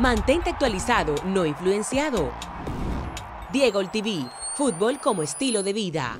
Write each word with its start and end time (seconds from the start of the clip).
Mantente 0.00 0.48
actualizado, 0.48 1.14
no 1.26 1.44
influenciado. 1.44 2.32
Diego 3.52 3.80
TV, 3.90 4.24
fútbol 4.54 4.98
como 4.98 5.22
estilo 5.22 5.62
de 5.62 5.74
vida. 5.74 6.18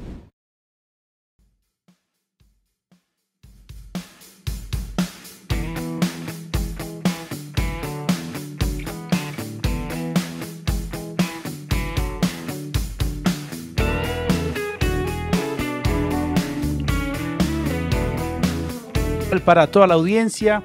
para 19.46 19.68
toda 19.68 19.86
la 19.86 19.94
audiencia 19.94 20.62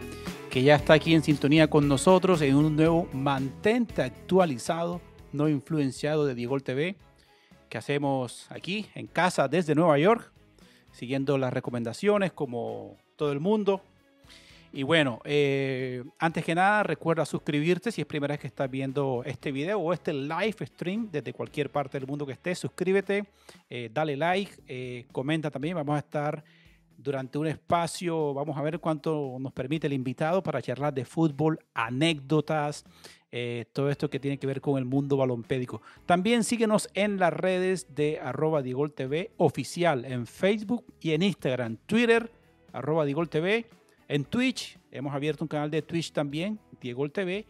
que 0.55 0.63
ya 0.63 0.75
está 0.75 0.93
aquí 0.93 1.13
en 1.13 1.21
sintonía 1.21 1.69
con 1.69 1.85
nosotros 1.89 2.41
en 2.41 2.55
un 2.55 2.77
nuevo 2.77 3.09
Mantente 3.11 4.01
actualizado, 4.01 5.01
no 5.33 5.49
influenciado 5.49 6.25
de 6.25 6.33
Diego 6.33 6.57
TV, 6.61 6.95
que 7.67 7.77
hacemos 7.77 8.47
aquí 8.49 8.85
en 8.95 9.07
casa 9.07 9.49
desde 9.49 9.75
Nueva 9.75 9.99
York, 9.99 10.31
siguiendo 10.93 11.37
las 11.37 11.51
recomendaciones 11.51 12.31
como 12.31 12.95
todo 13.17 13.33
el 13.33 13.41
mundo. 13.41 13.81
Y 14.71 14.83
bueno, 14.83 15.19
eh, 15.25 16.05
antes 16.19 16.45
que 16.45 16.55
nada, 16.55 16.83
recuerda 16.83 17.25
suscribirte 17.25 17.91
si 17.91 17.99
es 17.99 18.07
primera 18.07 18.31
vez 18.31 18.39
que 18.39 18.47
estás 18.47 18.71
viendo 18.71 19.23
este 19.25 19.51
video 19.51 19.81
o 19.81 19.91
este 19.91 20.13
live 20.13 20.65
stream 20.67 21.09
desde 21.11 21.33
cualquier 21.33 21.69
parte 21.69 21.99
del 21.99 22.07
mundo 22.07 22.25
que 22.25 22.31
estés. 22.31 22.59
Suscríbete, 22.59 23.25
eh, 23.69 23.89
dale 23.93 24.15
like, 24.15 24.53
eh, 24.69 25.05
comenta 25.11 25.51
también. 25.51 25.75
Vamos 25.75 25.97
a 25.97 25.99
estar 25.99 26.45
durante 26.97 27.37
un 27.37 27.47
espacio, 27.47 28.33
vamos 28.33 28.57
a 28.57 28.61
ver 28.61 28.79
cuánto 28.79 29.37
nos 29.39 29.53
permite 29.53 29.87
el 29.87 29.93
invitado 29.93 30.41
para 30.41 30.61
charlar 30.61 30.93
de 30.93 31.05
fútbol, 31.05 31.59
anécdotas, 31.73 32.85
eh, 33.31 33.65
todo 33.73 33.89
esto 33.89 34.09
que 34.09 34.19
tiene 34.19 34.37
que 34.37 34.47
ver 34.47 34.61
con 34.61 34.77
el 34.77 34.85
mundo 34.85 35.17
balompédico. 35.17 35.81
También 36.05 36.43
síguenos 36.43 36.89
en 36.93 37.19
las 37.19 37.33
redes 37.33 37.93
de 37.93 38.19
arroba 38.19 38.61
Digol 38.61 38.93
TV 38.93 39.31
oficial 39.37 40.05
en 40.05 40.25
Facebook 40.25 40.85
y 41.01 41.11
en 41.11 41.21
Instagram, 41.21 41.77
Twitter, 41.85 42.31
arroba 42.71 43.05
Digol 43.05 43.29
en 44.07 44.23
Twitch, 44.25 44.77
hemos 44.91 45.13
abierto 45.13 45.43
un 45.43 45.47
canal 45.47 45.71
de 45.71 45.81
Twitch 45.81 46.11
también, 46.11 46.59
Diego 46.79 47.09
TV, 47.09 47.45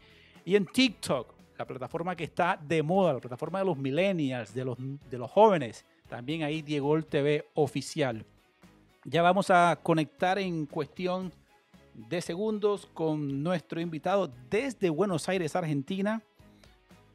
y 0.45 0.55
en 0.55 0.65
TikTok, 0.65 1.33
la 1.57 1.65
plataforma 1.65 2.15
que 2.15 2.23
está 2.23 2.57
de 2.61 2.81
moda, 2.81 3.13
la 3.13 3.19
plataforma 3.19 3.59
de 3.59 3.65
los 3.65 3.77
millennials, 3.77 4.53
de 4.53 4.65
los, 4.65 4.77
de 4.79 5.17
los 5.17 5.29
jóvenes, 5.29 5.85
también 6.07 6.43
ahí 6.43 6.61
Diego 6.61 7.01
TV 7.03 7.45
oficial. 7.55 8.25
Ya 9.07 9.21
vamos 9.21 9.51
a 9.51 9.77
conectar 9.83 10.39
en 10.39 10.65
cuestión 10.65 11.31
de 11.93 12.21
segundos 12.21 12.87
con 12.91 13.43
nuestro 13.43 13.79
invitado 13.79 14.31
desde 14.49 14.89
Buenos 14.89 15.29
Aires, 15.29 15.55
Argentina. 15.55 16.23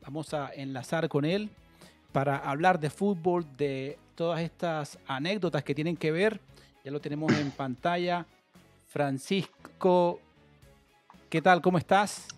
Vamos 0.00 0.32
a 0.32 0.52
enlazar 0.54 1.08
con 1.08 1.24
él 1.24 1.50
para 2.12 2.36
hablar 2.36 2.78
de 2.78 2.90
fútbol, 2.90 3.44
de 3.56 3.98
todas 4.14 4.40
estas 4.40 5.00
anécdotas 5.08 5.64
que 5.64 5.74
tienen 5.74 5.96
que 5.96 6.12
ver. 6.12 6.40
Ya 6.84 6.92
lo 6.92 7.00
tenemos 7.00 7.32
en 7.32 7.50
pantalla. 7.50 8.24
Francisco, 8.86 10.20
¿qué 11.28 11.42
tal? 11.42 11.60
¿Cómo 11.60 11.76
estás? 11.76 12.28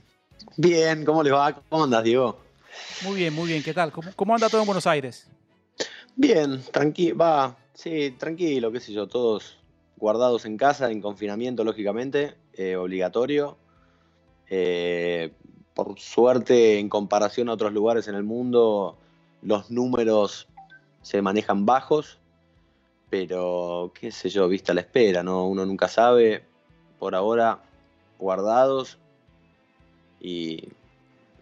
Bien, 0.57 1.05
¿cómo 1.05 1.23
le 1.23 1.31
va? 1.31 1.53
¿Cómo 1.69 1.85
andas, 1.85 2.03
Diego? 2.03 2.39
Muy 3.05 3.17
bien, 3.17 3.35
muy 3.35 3.49
bien. 3.49 3.63
¿Qué 3.63 3.75
tal? 3.75 3.93
¿Cómo, 3.93 4.13
cómo 4.17 4.35
anda 4.35 4.49
todo 4.49 4.63
en 4.63 4.67
Buenos 4.67 4.87
Aires? 4.87 5.29
Bien, 6.17 6.63
tranquilo, 6.73 7.17
va, 7.17 7.57
Sí, 7.75 8.11
tranquilo, 8.19 8.71
qué 8.71 8.81
sé 8.81 8.93
yo, 8.93 9.07
todos 9.09 9.57
guardados 9.97 10.45
en 10.45 10.57
casa, 10.57 10.91
en 10.91 11.01
confinamiento, 11.01 11.65
lógicamente, 11.65 12.37
eh, 12.53 12.77
obligatorio. 12.77 13.57
Eh, 14.51 15.33
por 15.75 15.99
suerte, 15.99 16.79
en 16.79 16.89
comparación 16.89 17.49
a 17.49 17.55
otros 17.55 17.73
lugares 17.73 18.09
en 18.09 18.15
el 18.15 18.25
mundo, 18.25 18.99
los 19.43 19.71
números 19.71 20.49
se 21.01 21.23
manejan 21.23 21.65
bajos, 21.65 22.19
pero 23.09 23.93
qué 23.99 24.13
sé 24.13 24.29
yo, 24.29 24.49
vista 24.49 24.75
la 24.75 24.83
espera, 24.83 25.23
¿no? 25.23 25.47
Uno 25.47 25.65
nunca 25.65 25.89
sabe, 25.89 26.45
por 26.99 27.15
ahora, 27.15 27.63
guardados 28.19 28.99
y 30.21 30.69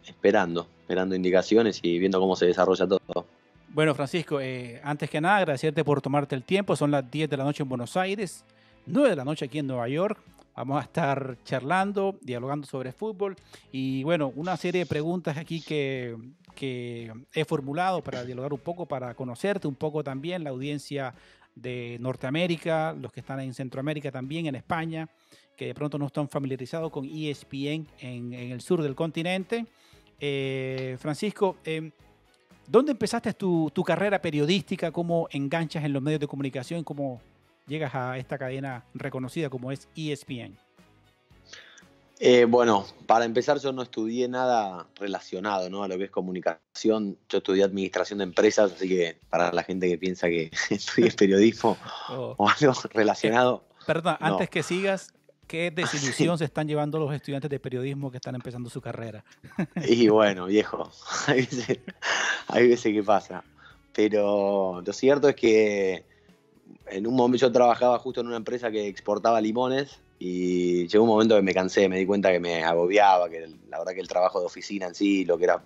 esperando, 0.06 0.68
esperando 0.82 1.16
indicaciones 1.16 1.80
y 1.82 1.98
viendo 1.98 2.20
cómo 2.20 2.36
se 2.36 2.46
desarrolla 2.46 2.86
todo. 2.86 3.26
Bueno, 3.72 3.94
Francisco, 3.94 4.40
eh, 4.40 4.80
antes 4.82 5.08
que 5.08 5.20
nada, 5.20 5.36
agradecerte 5.36 5.84
por 5.84 6.02
tomarte 6.02 6.34
el 6.34 6.42
tiempo. 6.42 6.74
Son 6.74 6.90
las 6.90 7.08
10 7.08 7.30
de 7.30 7.36
la 7.36 7.44
noche 7.44 7.62
en 7.62 7.68
Buenos 7.68 7.96
Aires, 7.96 8.44
9 8.86 9.10
de 9.10 9.16
la 9.16 9.24
noche 9.24 9.44
aquí 9.44 9.60
en 9.60 9.68
Nueva 9.68 9.88
York. 9.88 10.20
Vamos 10.56 10.80
a 10.80 10.82
estar 10.82 11.38
charlando, 11.44 12.18
dialogando 12.20 12.66
sobre 12.66 12.90
fútbol 12.90 13.36
y 13.70 14.02
bueno, 14.02 14.32
una 14.34 14.56
serie 14.56 14.80
de 14.80 14.86
preguntas 14.86 15.38
aquí 15.38 15.62
que, 15.62 16.16
que 16.56 17.12
he 17.32 17.44
formulado 17.44 18.02
para 18.02 18.24
dialogar 18.24 18.52
un 18.52 18.58
poco, 18.58 18.86
para 18.86 19.14
conocerte 19.14 19.68
un 19.68 19.76
poco 19.76 20.02
también, 20.02 20.42
la 20.42 20.50
audiencia 20.50 21.14
de 21.54 21.96
Norteamérica, 22.00 22.92
los 22.92 23.12
que 23.12 23.20
están 23.20 23.38
en 23.38 23.54
Centroamérica 23.54 24.10
también, 24.10 24.46
en 24.46 24.56
España, 24.56 25.08
que 25.56 25.66
de 25.66 25.74
pronto 25.74 25.96
no 25.96 26.06
están 26.06 26.28
familiarizados 26.28 26.90
con 26.90 27.04
ESPN 27.06 27.86
en, 28.00 28.32
el 28.32 28.60
sur 28.60 28.82
del 28.82 28.96
continente. 28.96 29.64
Eh, 30.18 30.96
Francisco, 30.98 31.58
eh, 31.64 31.92
¿Dónde 32.70 32.92
empezaste 32.92 33.34
tu, 33.34 33.82
carrera 33.84 34.22
periodística? 34.22 34.92
¿Cómo 34.92 35.26
enganchas 35.32 35.84
en 35.84 35.92
los 35.92 36.00
medios 36.00 36.20
de 36.20 36.28
comunicación? 36.28 36.84
¿Cómo 36.84 37.20
llegas 37.66 37.92
a 37.96 38.16
esta 38.16 38.38
cadena 38.38 38.84
reconocida 38.94 39.50
como 39.50 39.72
es 39.72 39.88
ESPN? 39.96 40.56
Eh, 42.20 42.44
bueno, 42.44 42.86
para 43.08 43.24
empezar 43.24 43.58
yo 43.58 43.72
no 43.72 43.82
estudié 43.82 44.28
nada 44.28 44.86
relacionado 44.94 45.68
¿no? 45.68 45.82
a 45.82 45.88
lo 45.88 45.98
que 45.98 46.04
es 46.04 46.10
comunicación. 46.12 47.18
Yo 47.28 47.38
estudié 47.38 47.64
administración 47.64 48.20
de 48.20 48.24
empresas, 48.24 48.70
así 48.70 48.88
que 48.88 49.18
para 49.28 49.50
la 49.52 49.64
gente 49.64 49.88
que 49.88 49.98
piensa 49.98 50.28
que 50.28 50.52
estudié 50.70 51.10
periodismo 51.10 51.76
oh. 52.10 52.36
o 52.38 52.48
algo 52.48 52.72
relacionado. 52.90 53.64
perdón, 53.84 54.16
antes 54.20 54.48
que 54.48 54.62
sigas, 54.62 55.12
qué 55.50 55.72
desilusión 55.72 56.38
se 56.38 56.44
están 56.44 56.68
llevando 56.68 57.00
los 57.00 57.12
estudiantes 57.12 57.50
de 57.50 57.58
periodismo 57.58 58.12
que 58.12 58.18
están 58.18 58.36
empezando 58.36 58.70
su 58.70 58.80
carrera. 58.80 59.24
Y 59.84 60.06
bueno, 60.06 60.46
viejo, 60.46 60.88
hay 61.26 62.68
veces, 62.68 62.94
que 62.94 63.02
pasa. 63.02 63.42
Pero 63.92 64.80
lo 64.80 64.92
cierto 64.92 65.28
es 65.28 65.34
que 65.34 66.04
en 66.86 67.04
un 67.04 67.16
momento 67.16 67.48
yo 67.48 67.52
trabajaba 67.52 67.98
justo 67.98 68.20
en 68.20 68.28
una 68.28 68.36
empresa 68.36 68.70
que 68.70 68.86
exportaba 68.86 69.40
limones 69.40 69.98
y 70.20 70.86
llegó 70.86 71.02
un 71.02 71.10
momento 71.10 71.34
que 71.34 71.42
me 71.42 71.52
cansé, 71.52 71.88
me 71.88 71.98
di 71.98 72.06
cuenta 72.06 72.30
que 72.30 72.38
me 72.38 72.62
agobiaba, 72.62 73.28
que 73.28 73.48
la 73.68 73.80
verdad 73.80 73.92
que 73.92 74.00
el 74.00 74.08
trabajo 74.08 74.38
de 74.38 74.46
oficina 74.46 74.86
en 74.86 74.94
sí, 74.94 75.24
lo 75.24 75.36
que 75.36 75.44
era 75.44 75.64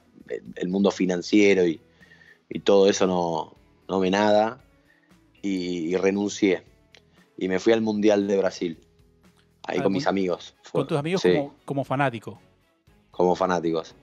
el 0.56 0.68
mundo 0.68 0.90
financiero 0.92 1.66
y, 1.66 1.78
todo 2.62 2.88
eso 2.88 3.06
no, 3.06 3.54
no 3.88 3.98
me 3.98 4.10
nada 4.10 4.60
y 5.42 5.94
renuncié. 5.96 6.62
Y 7.36 7.48
me 7.48 7.58
fui 7.58 7.72
al 7.72 7.80
Mundial 7.80 8.28
de 8.28 8.38
Brasil 8.38 8.78
ahí 9.66 9.80
con 9.80 9.92
mis 9.92 10.06
amigos. 10.06 10.54
con 10.72 10.86
tus 10.86 10.98
amigos 10.98 11.22
como, 11.64 11.84
fanático. 11.84 12.40
Como 13.10 13.34
fanáticos. 13.34 13.94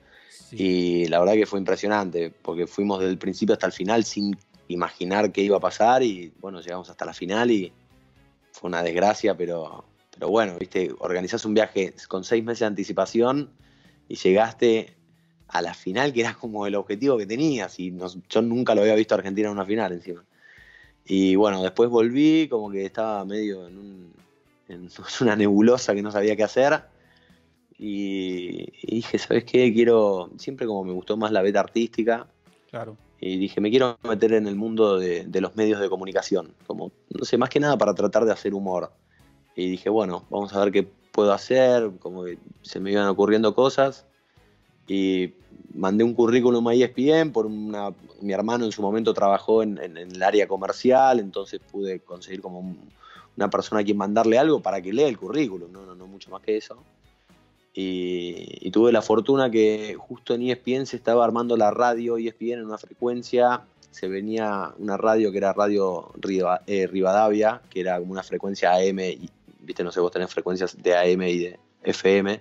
Y 0.50 1.06
la 1.06 1.18
verdad 1.18 1.34
que 1.34 1.46
fue 1.46 1.58
impresionante, 1.58 2.30
porque 2.30 2.66
fuimos 2.66 3.00
desde 3.00 3.12
el 3.12 3.18
principio 3.18 3.54
hasta 3.54 3.66
el 3.66 3.72
final 3.72 4.04
sin 4.04 4.36
imaginar 4.68 5.32
qué 5.32 5.42
iba 5.42 5.56
a 5.56 5.60
pasar 5.60 6.02
y 6.02 6.32
bueno, 6.40 6.60
llegamos 6.60 6.88
hasta 6.90 7.04
la 7.04 7.12
final 7.12 7.50
y 7.50 7.72
fue 8.52 8.68
una 8.68 8.82
desgracia, 8.82 9.36
pero, 9.36 9.84
pero 10.10 10.28
bueno, 10.28 10.56
viste, 10.58 10.94
organizás 10.98 11.44
un 11.44 11.54
viaje 11.54 11.94
con 12.08 12.24
seis 12.24 12.44
meses 12.44 12.60
de 12.60 12.66
anticipación 12.66 13.50
y 14.08 14.16
llegaste 14.16 14.96
a 15.48 15.62
la 15.62 15.74
final 15.74 16.12
que 16.12 16.20
era 16.20 16.34
como 16.34 16.66
el 16.66 16.74
objetivo 16.74 17.18
que 17.18 17.26
tenías 17.26 17.78
y 17.78 17.94
yo 18.28 18.42
nunca 18.42 18.74
lo 18.74 18.82
había 18.82 18.94
visto 18.94 19.14
a 19.14 19.18
Argentina 19.18 19.48
en 19.48 19.54
una 19.54 19.66
final 19.66 19.92
encima. 19.92 20.24
Y 21.04 21.34
bueno, 21.34 21.62
después 21.62 21.90
volví, 21.90 22.46
como 22.48 22.70
que 22.70 22.84
estaba 22.84 23.24
medio 23.24 23.66
en 23.66 23.78
un, 23.78 24.12
es 24.72 25.20
una 25.20 25.36
nebulosa 25.36 25.94
que 25.94 26.02
no 26.02 26.10
sabía 26.10 26.36
qué 26.36 26.44
hacer. 26.44 26.82
Y, 27.78 28.70
dije, 28.86 29.18
¿sabes 29.18 29.44
qué? 29.44 29.72
Quiero, 29.72 30.30
siempre 30.38 30.66
como 30.66 30.84
me 30.84 30.92
gustó 30.92 31.16
más 31.16 31.32
la 31.32 31.42
beta 31.42 31.60
artística. 31.60 32.28
Claro. 32.70 32.96
Y 33.20 33.38
dije, 33.38 33.60
me 33.60 33.70
quiero 33.70 33.98
meter 34.02 34.32
en 34.34 34.46
el 34.46 34.56
mundo 34.56 34.98
de, 34.98 35.26
los 35.40 35.56
medios 35.56 35.80
de 35.80 35.88
comunicación. 35.88 36.54
Como, 36.66 36.92
no 37.10 37.24
sé, 37.24 37.38
más 37.38 37.50
que 37.50 37.60
nada 37.60 37.76
para 37.78 37.94
tratar 37.94 38.24
de 38.24 38.32
hacer 38.32 38.54
humor. 38.54 38.92
Y 39.56 39.68
dije, 39.70 39.90
bueno, 39.90 40.24
vamos 40.30 40.54
a 40.54 40.64
ver 40.64 40.72
qué 40.72 40.82
puedo 40.84 41.32
hacer. 41.32 41.90
Como 41.98 42.24
que 42.24 42.38
se 42.62 42.80
me 42.80 42.92
iban 42.92 43.08
ocurriendo 43.08 43.54
cosas. 43.54 44.06
Y 44.86 45.34
mandé 45.74 46.04
un 46.04 46.14
currículum 46.14 46.66
a 46.68 46.74
ESPN 46.74 47.32
por 47.32 47.46
una, 47.46 47.90
mi 48.20 48.32
hermano 48.32 48.64
en 48.64 48.72
su 48.72 48.82
momento 48.82 49.14
trabajó 49.14 49.62
en, 49.62 49.78
el 49.78 50.22
área 50.22 50.46
comercial, 50.46 51.20
entonces 51.20 51.60
pude 51.70 52.00
conseguir 52.00 52.40
como 52.40 52.60
un, 52.60 52.78
una 53.36 53.50
persona 53.50 53.80
a 53.80 53.84
quien 53.84 53.96
mandarle 53.96 54.38
algo 54.38 54.60
para 54.60 54.80
que 54.80 54.92
lea 54.92 55.08
el 55.08 55.18
currículum, 55.18 55.72
no, 55.72 55.86
no, 55.86 55.94
no 55.94 56.06
mucho 56.06 56.30
más 56.30 56.42
que 56.42 56.56
eso. 56.56 56.76
Y, 57.74 58.70
tuve 58.70 58.92
la 58.92 59.02
fortuna 59.02 59.50
que 59.50 59.96
justo 59.98 60.34
en 60.34 60.42
ESPN 60.42 60.86
se 60.86 60.96
estaba 60.96 61.24
armando 61.24 61.56
la 61.56 61.70
radio 61.70 62.16
ESPN 62.16 62.52
en 62.52 62.64
una 62.66 62.78
frecuencia, 62.78 63.62
se 63.90 64.08
venía 64.08 64.72
una 64.78 64.96
radio 64.96 65.30
que 65.30 65.38
era 65.38 65.52
Radio 65.52 66.12
eh, 66.66 66.86
Rivadavia, 66.86 67.62
que 67.70 67.80
era 67.80 67.98
como 67.98 68.12
una 68.12 68.22
frecuencia 68.22 68.72
AM, 68.74 68.98
viste, 69.60 69.84
no 69.84 69.92
sé, 69.92 70.00
vos 70.00 70.12
tenés 70.12 70.32
frecuencias 70.32 70.82
de 70.82 70.96
AM 70.96 71.22
y 71.22 71.38
de 71.38 71.58
FM, 71.82 72.40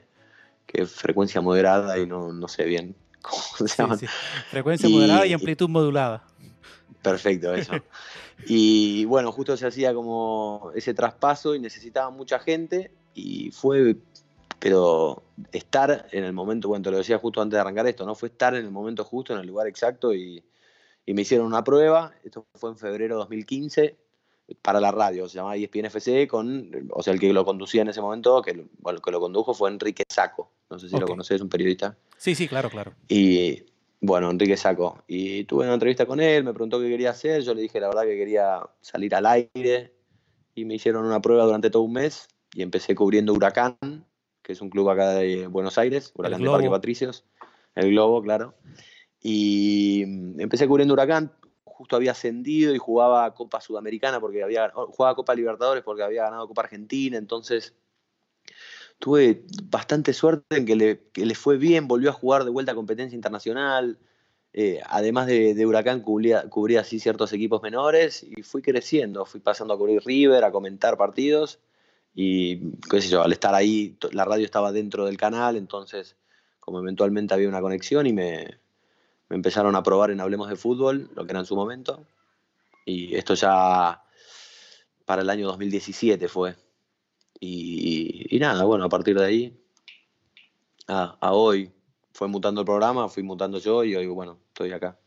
que 0.66 0.84
es 0.84 0.92
frecuencia 0.92 1.42
moderada 1.42 1.98
y 1.98 2.06
no, 2.06 2.32
no 2.32 2.48
sé 2.48 2.66
bien 2.66 2.96
cómo 3.22 3.42
se 3.68 3.76
llama. 3.76 3.98
Frecuencia 4.50 4.90
moderada 4.90 5.26
y 5.26 5.34
amplitud 5.34 5.70
modulada. 5.70 6.24
Perfecto, 7.02 7.54
eso. 7.54 7.74
y 8.48 9.06
bueno, 9.06 9.32
justo 9.32 9.58
se 9.58 9.68
hacía 9.68 9.94
como 9.94 10.72
ese 10.76 10.94
traspaso 10.94 11.56
y 11.56 11.60
necesitaba 11.60 12.10
mucha 12.10 12.40
gente 12.40 12.92
y 13.14 13.52
fue, 13.52 13.96
pero 14.60 15.24
estar 15.52 16.08
en 16.12 16.24
el 16.24 16.34
momento, 16.34 16.68
bueno, 16.68 16.84
te 16.84 16.92
lo 16.92 16.98
decía 16.98 17.18
justo 17.18 17.42
antes 17.42 17.58
de 17.58 17.62
arrancar 17.62 17.88
esto, 17.88 18.06
¿no? 18.06 18.16
Fue 18.16 18.30
estar 18.30 18.56
en 18.56 18.66
el 18.66 18.72
momento 18.72 19.04
justo, 19.04 19.34
en 19.34 19.40
el 19.40 19.48
lugar 19.48 19.68
exacto 19.68 20.14
y, 20.14 20.44
y 21.06 21.14
me 21.14 21.24
hicieron 21.24 21.48
una 21.48 21.64
prueba, 21.64 22.14
esto 22.24 22.46
fue 22.56 22.70
en 22.70 22.78
febrero 22.78 23.16
de 23.16 23.20
2015, 23.20 23.98
para 24.62 24.80
la 24.80 24.92
radio, 24.92 25.28
se 25.30 25.36
llamaba 25.36 25.56
ESPN 25.56 25.86
FC, 25.86 26.28
con, 26.28 26.72
o 26.92 27.02
sea, 27.02 27.14
el 27.14 27.20
que 27.20 27.32
lo 27.32 27.46
conducía 27.46 27.82
en 27.82 27.90
ese 27.90 28.02
momento, 28.02 28.42
que, 28.42 28.68
bueno, 28.80 28.98
el 28.98 29.02
que 29.02 29.12
lo 29.12 29.20
condujo 29.20 29.54
fue 29.54 29.70
Enrique 29.70 30.04
Saco, 30.10 30.52
no 30.70 30.78
sé 30.78 30.90
si 30.90 30.98
lo 30.98 31.08
conoces, 31.08 31.36
es 31.36 31.42
un 31.42 31.50
periodista. 31.50 31.98
Sí, 32.18 32.36
sí, 32.36 32.48
claro, 32.48 32.70
claro. 32.70 32.94
Y 33.08 33.64
bueno, 34.02 34.30
Enrique 34.30 34.58
Saco, 34.58 35.04
y 35.08 35.46
tuve 35.46 35.66
una 35.66 35.76
entrevista 35.76 36.06
con 36.06 36.20
él, 36.20 36.44
me 36.44 36.54
preguntó 36.54 36.80
qué 36.80 36.90
quería 36.90 37.12
hacer, 37.12 37.44
yo 37.44 37.54
le 37.54 37.62
dije 37.62 37.80
la 37.80 37.88
verdad 37.88 38.04
que 38.04 38.18
quería 38.18 38.62
salir 38.82 39.16
al 39.16 39.26
aire, 39.26 39.94
y 40.54 40.66
me 40.66 40.76
hicieron 40.76 41.06
una 41.06 41.22
prueba 41.22 41.46
durante 41.46 41.70
todo 41.70 41.84
un 41.84 41.94
mes, 41.94 42.28
y 42.54 42.62
empecé 42.62 42.94
cubriendo 42.94 43.34
Huracán, 43.34 43.78
que 44.42 44.54
es 44.54 44.62
un 44.62 44.70
club 44.70 44.90
acá 44.90 45.12
de 45.12 45.48
Buenos 45.48 45.78
Aires, 45.78 46.12
Huracán 46.16 46.42
de 46.42 46.50
Parque 46.50 46.70
Patricios, 46.70 47.24
el 47.76 47.92
Globo, 47.92 48.22
claro. 48.22 48.56
Y 49.22 50.02
empecé 50.40 50.68
cubriendo 50.68 50.94
Huracán, 50.94 51.32
justo 51.82 51.96
había 51.96 52.12
ascendido 52.12 52.76
y 52.76 52.78
jugaba 52.78 53.34
Copa 53.34 53.60
Sudamericana 53.60 54.20
porque 54.20 54.44
había 54.44 54.70
jugaba 54.70 55.16
Copa 55.16 55.34
Libertadores 55.34 55.84
porque 55.84 56.04
había 56.04 56.26
ganado 56.26 56.48
Copa 56.48 56.62
Argentina, 56.62 57.18
entonces 57.18 57.74
tuve 59.00 59.46
bastante 59.64 60.14
suerte 60.14 60.58
en 60.58 60.68
que 60.68 60.76
le, 60.76 61.34
fue 61.36 61.58
bien, 61.58 61.88
volvió 61.88 62.12
a 62.12 62.14
jugar 62.14 62.44
de 62.44 62.52
vuelta 62.52 62.74
a 62.74 62.76
competencia 62.76 63.16
internacional, 63.16 63.98
eh, 64.54 64.80
además 64.86 65.26
de, 65.26 65.66
Huracán 65.66 66.02
cubría, 66.02 66.48
cubría 66.50 66.82
así 66.82 67.00
ciertos 67.00 67.34
equipos 67.34 67.64
menores 67.64 68.22
y 68.22 68.44
fui 68.44 68.62
creciendo, 68.62 69.26
fui 69.26 69.40
pasando 69.40 69.74
a 69.74 69.78
cubrir 69.80 70.04
River, 70.06 70.44
a 70.44 70.52
comentar 70.52 70.98
partidos 70.98 71.58
y 72.14 72.74
qué 72.92 73.02
sé 73.02 73.10
yo, 73.10 73.24
al 73.24 73.34
estar 73.34 73.56
ahí 73.56 73.98
la 74.12 74.24
radio 74.26 74.46
estaba 74.46 74.72
dentro 74.72 75.08
del 75.08 75.18
canal, 75.18 75.56
entonces 75.56 76.16
como 76.60 76.78
eventualmente 76.78 77.34
había 77.34 77.50
una 77.50 77.60
conexión 77.60 78.06
y 78.06 78.14
me, 78.14 78.62
me 79.32 79.38
empezaron 79.38 79.78
a 79.78 79.82
probar 79.82 80.12
en 80.12 80.20
Hablemos 80.20 80.50
de 80.50 80.58
Fútbol, 80.58 81.10
lo 81.16 81.26
que 81.26 81.32
era 81.32 81.40
en 81.40 81.46
su 81.46 81.56
momento. 81.56 82.06
Y 82.86 83.16
esto 83.16 83.34
ya 83.34 84.04
para 85.06 85.22
el 85.22 85.30
año 85.30 85.48
2017 85.48 86.28
fue. 86.28 86.54
Y, 87.40 88.38
nada, 88.42 88.66
bueno, 88.66 88.84
a 88.84 88.90
partir 88.90 89.18
de 89.18 89.26
ahí, 89.26 89.58
a, 90.86 91.32
hoy, 91.32 91.72
fue 92.12 92.28
mutando 92.28 92.60
el 92.60 92.66
programa, 92.66 93.08
fui 93.08 93.24
mutando 93.24 93.58
yo 93.60 93.86
y 93.86 93.96
hoy, 93.96 94.06
bueno, 94.08 94.38
estoy 94.50 94.74
acá. 94.74 95.00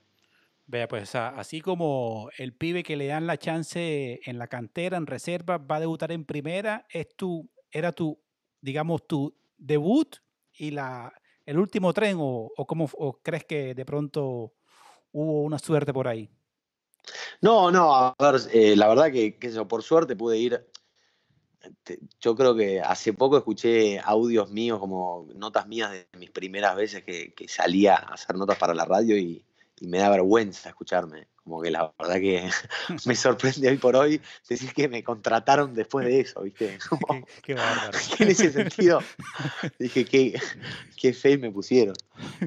Vea, 0.68 0.88
pues 0.88 1.14
así 1.14 1.60
como 1.60 2.30
el 2.38 2.54
pibe 2.54 2.82
que 2.82 2.96
le 2.96 3.08
dan 3.08 3.26
la 3.26 3.36
chance 3.36 4.20
en 4.24 4.38
la 4.38 4.46
cantera, 4.46 4.96
en 4.96 5.06
reserva, 5.06 5.58
va 5.58 5.76
a 5.76 5.80
debutar 5.80 6.12
en 6.12 6.24
primera, 6.24 6.86
es 6.88 7.08
era 7.70 7.92
tu, 7.92 8.18
digamos, 8.62 9.06
tu 9.06 9.36
debut 9.58 10.16
y 10.54 10.70
la, 10.70 11.12
el 11.46 11.58
último 11.58 11.92
tren 11.92 12.16
o, 12.18 12.50
o, 12.56 12.66
cómo, 12.66 12.88
crees 13.22 13.44
que 13.44 13.74
de 13.74 13.84
pronto 13.84 14.52
hubo 15.12 15.42
una 15.42 15.58
suerte 15.58 15.92
por 15.92 16.08
ahí? 16.08 16.30
No, 17.40 17.70
no, 17.70 17.94
a 17.94 18.14
ver, 18.18 18.40
eh, 18.52 18.76
la 18.76 18.88
verdad 18.88 19.12
que, 19.12 19.38
que 19.38 19.50
por 19.64 19.82
suerte 19.82 20.16
pude 20.16 20.38
ir. 20.38 20.66
Yo 22.20 22.36
creo 22.36 22.54
que 22.54 22.80
hace 22.80 23.14
poco 23.14 23.38
escuché 23.38 23.98
audios 24.00 24.50
míos, 24.50 24.78
como 24.78 25.26
notas 25.34 25.66
mías 25.66 25.92
de 25.92 26.06
mis 26.18 26.30
primeras 26.30 26.76
veces 26.76 27.04
que 27.04 27.34
salía 27.48 27.94
a 27.94 28.14
hacer 28.14 28.36
notas 28.36 28.58
para 28.58 28.74
la 28.74 28.84
radio 28.84 29.16
y, 29.16 29.44
y 29.80 29.88
me 29.88 29.98
da 29.98 30.10
vergüenza 30.10 30.68
escucharme. 30.68 31.28
Como 31.42 31.60
que 31.60 31.70
la 31.70 31.92
verdad 31.98 32.14
que 32.14 32.48
me 33.06 33.14
sorprende 33.14 33.68
hoy 33.68 33.76
por 33.76 33.96
hoy 33.96 34.20
decir 34.48 34.72
que 34.72 34.88
me 34.88 35.04
contrataron 35.04 35.74
después 35.74 36.06
de 36.06 36.20
eso, 36.20 36.42
¿viste? 36.42 36.78
qué, 37.42 37.54
bárbaro. 37.54 37.98
en 38.18 38.28
ese 38.28 38.50
sentido 38.50 39.00
dije, 39.78 40.04
qué, 40.06 40.40
qué 40.96 41.12
fe 41.12 41.36
me 41.36 41.50
pusieron. 41.50 41.94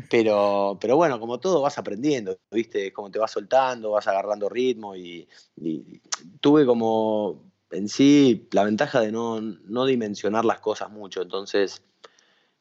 Pero, 0.09 0.77
pero 0.81 0.95
bueno, 0.95 1.19
como 1.19 1.39
todo 1.39 1.61
vas 1.61 1.77
aprendiendo, 1.77 2.39
¿viste? 2.51 2.91
Como 2.91 3.11
te 3.11 3.19
vas 3.19 3.31
soltando, 3.31 3.91
vas 3.91 4.07
agarrando 4.07 4.49
ritmo 4.49 4.95
y, 4.95 5.27
y 5.57 6.01
tuve 6.39 6.65
como 6.65 7.43
en 7.71 7.89
sí 7.89 8.47
la 8.51 8.63
ventaja 8.63 9.01
de 9.01 9.11
no, 9.11 9.41
no 9.41 9.85
dimensionar 9.85 10.45
las 10.45 10.59
cosas 10.59 10.89
mucho. 10.89 11.21
Entonces 11.21 11.83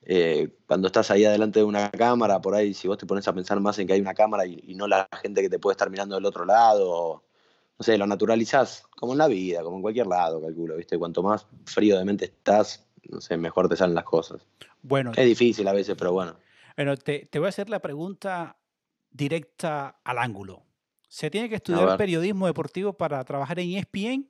eh, 0.03 0.57
cuando 0.67 0.87
estás 0.87 1.11
ahí 1.11 1.25
adelante 1.25 1.61
de 1.61 1.65
una 1.65 1.91
cámara, 1.91 2.41
por 2.41 2.55
ahí, 2.55 2.75
si 2.75 2.89
vos 2.89 2.99
te 2.99 3.07
pones 3.07 3.27
a 3.27 3.33
pensar 3.33 3.61
más 3.61 3.79
en 3.79 3.87
que 3.87 3.95
hay 3.95 4.01
una 4.01 4.15
cámara 4.15 4.47
y, 4.47 4.75
no 4.75 4.87
la 4.87 5.09
gente 5.23 5.43
que 5.43 5.49
te 5.49 5.59
puede 5.59 5.73
estar 5.73 5.91
mirando 5.91 6.15
del 6.15 6.25
otro 6.25 6.45
lado, 6.45 7.25
no 7.79 7.83
sé, 7.83 7.99
lo 7.99 8.07
naturalizás, 8.07 8.85
como 8.97 9.13
en 9.13 9.19
la 9.19 9.29
vida, 9.29 9.63
como 9.63 9.77
en 9.77 9.83
cualquier 9.83 10.07
lado, 10.07 10.41
calculo, 10.41 10.77
¿viste? 10.77 10.99
Cuanto 10.99 11.23
más 11.23 11.47
frío 11.65 11.99
de 11.99 12.05
mente 12.05 12.27
estás, 12.27 12.87
no 13.09 13.21
sé, 13.21 13.37
mejor 13.37 13.69
te 13.69 13.77
salen 13.77 13.95
las 13.95 14.05
cosas. 14.05 14.47
Bueno. 14.83 15.13
Es 15.17 15.27
difícil 15.27 15.67
a 15.69 15.73
veces, 15.73 15.97
pero 15.99 16.13
bueno. 16.13 16.37
Bueno, 16.77 16.97
te, 16.97 17.27
te 17.27 17.39
voy 17.39 17.47
a 17.47 17.49
hacer 17.49 17.69
la 17.69 17.81
pregunta 17.81 18.57
directa 19.11 20.01
al 20.05 20.19
ángulo. 20.19 20.63
¿Se 21.09 21.31
tiene 21.31 21.49
que 21.49 21.55
estudiar 21.57 21.97
periodismo 21.97 22.47
deportivo 22.47 22.93
para 22.93 23.25
trabajar 23.25 23.59
en 23.59 23.73
ESPN? 23.73 24.29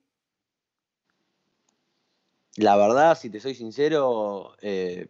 La 2.56 2.76
verdad, 2.76 3.18
si 3.18 3.28
te 3.28 3.40
soy 3.40 3.54
sincero, 3.54 4.54
eh, 4.60 5.08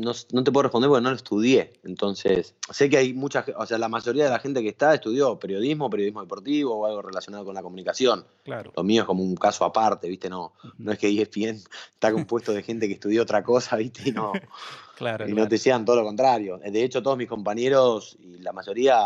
no, 0.00 0.44
te 0.44 0.52
puedo 0.52 0.64
responder 0.64 0.88
porque 0.88 1.02
no 1.02 1.10
lo 1.10 1.16
estudié. 1.16 1.72
Entonces, 1.84 2.54
sé 2.70 2.88
que 2.88 2.96
hay 2.96 3.12
mucha, 3.12 3.44
o 3.56 3.66
sea, 3.66 3.78
la 3.78 3.88
mayoría 3.88 4.24
de 4.24 4.30
la 4.30 4.38
gente 4.38 4.62
que 4.62 4.68
está 4.68 4.94
estudió 4.94 5.38
periodismo, 5.38 5.90
periodismo 5.90 6.20
deportivo 6.20 6.74
o 6.74 6.86
algo 6.86 7.02
relacionado 7.02 7.44
con 7.44 7.54
la 7.54 7.62
comunicación. 7.62 8.24
Claro. 8.44 8.72
Lo 8.76 8.82
mío 8.82 9.02
es 9.02 9.06
como 9.06 9.22
un 9.22 9.36
caso 9.36 9.64
aparte, 9.64 10.08
¿viste? 10.08 10.30
No, 10.30 10.52
no 10.78 10.92
es 10.92 10.98
que 10.98 11.08
ESPN 11.08 11.60
está 11.94 12.12
compuesto 12.12 12.52
de 12.52 12.62
gente 12.62 12.88
que 12.88 12.94
estudió 12.94 13.22
otra 13.22 13.42
cosa, 13.42 13.76
¿viste? 13.76 14.08
Y 14.08 14.12
no, 14.12 14.32
claro, 14.96 15.28
y 15.28 15.32
no 15.32 15.46
te 15.46 15.58
sean 15.58 15.84
todo 15.84 15.96
lo 15.96 16.04
contrario. 16.04 16.58
De 16.58 16.82
hecho, 16.82 17.02
todos 17.02 17.18
mis 17.18 17.28
compañeros, 17.28 18.16
y 18.20 18.38
la 18.38 18.52
mayoría, 18.52 18.98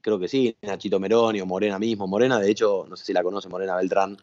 creo 0.00 0.18
que 0.18 0.28
sí, 0.28 0.56
Nachito 0.62 0.98
Meroni 0.98 1.40
o 1.40 1.46
Morena 1.46 1.78
mismo. 1.78 2.06
Morena, 2.06 2.40
de 2.40 2.50
hecho, 2.50 2.84
no 2.88 2.96
sé 2.96 3.04
si 3.04 3.12
la 3.12 3.22
conoce, 3.22 3.48
Morena 3.48 3.76
Beltrán, 3.76 4.16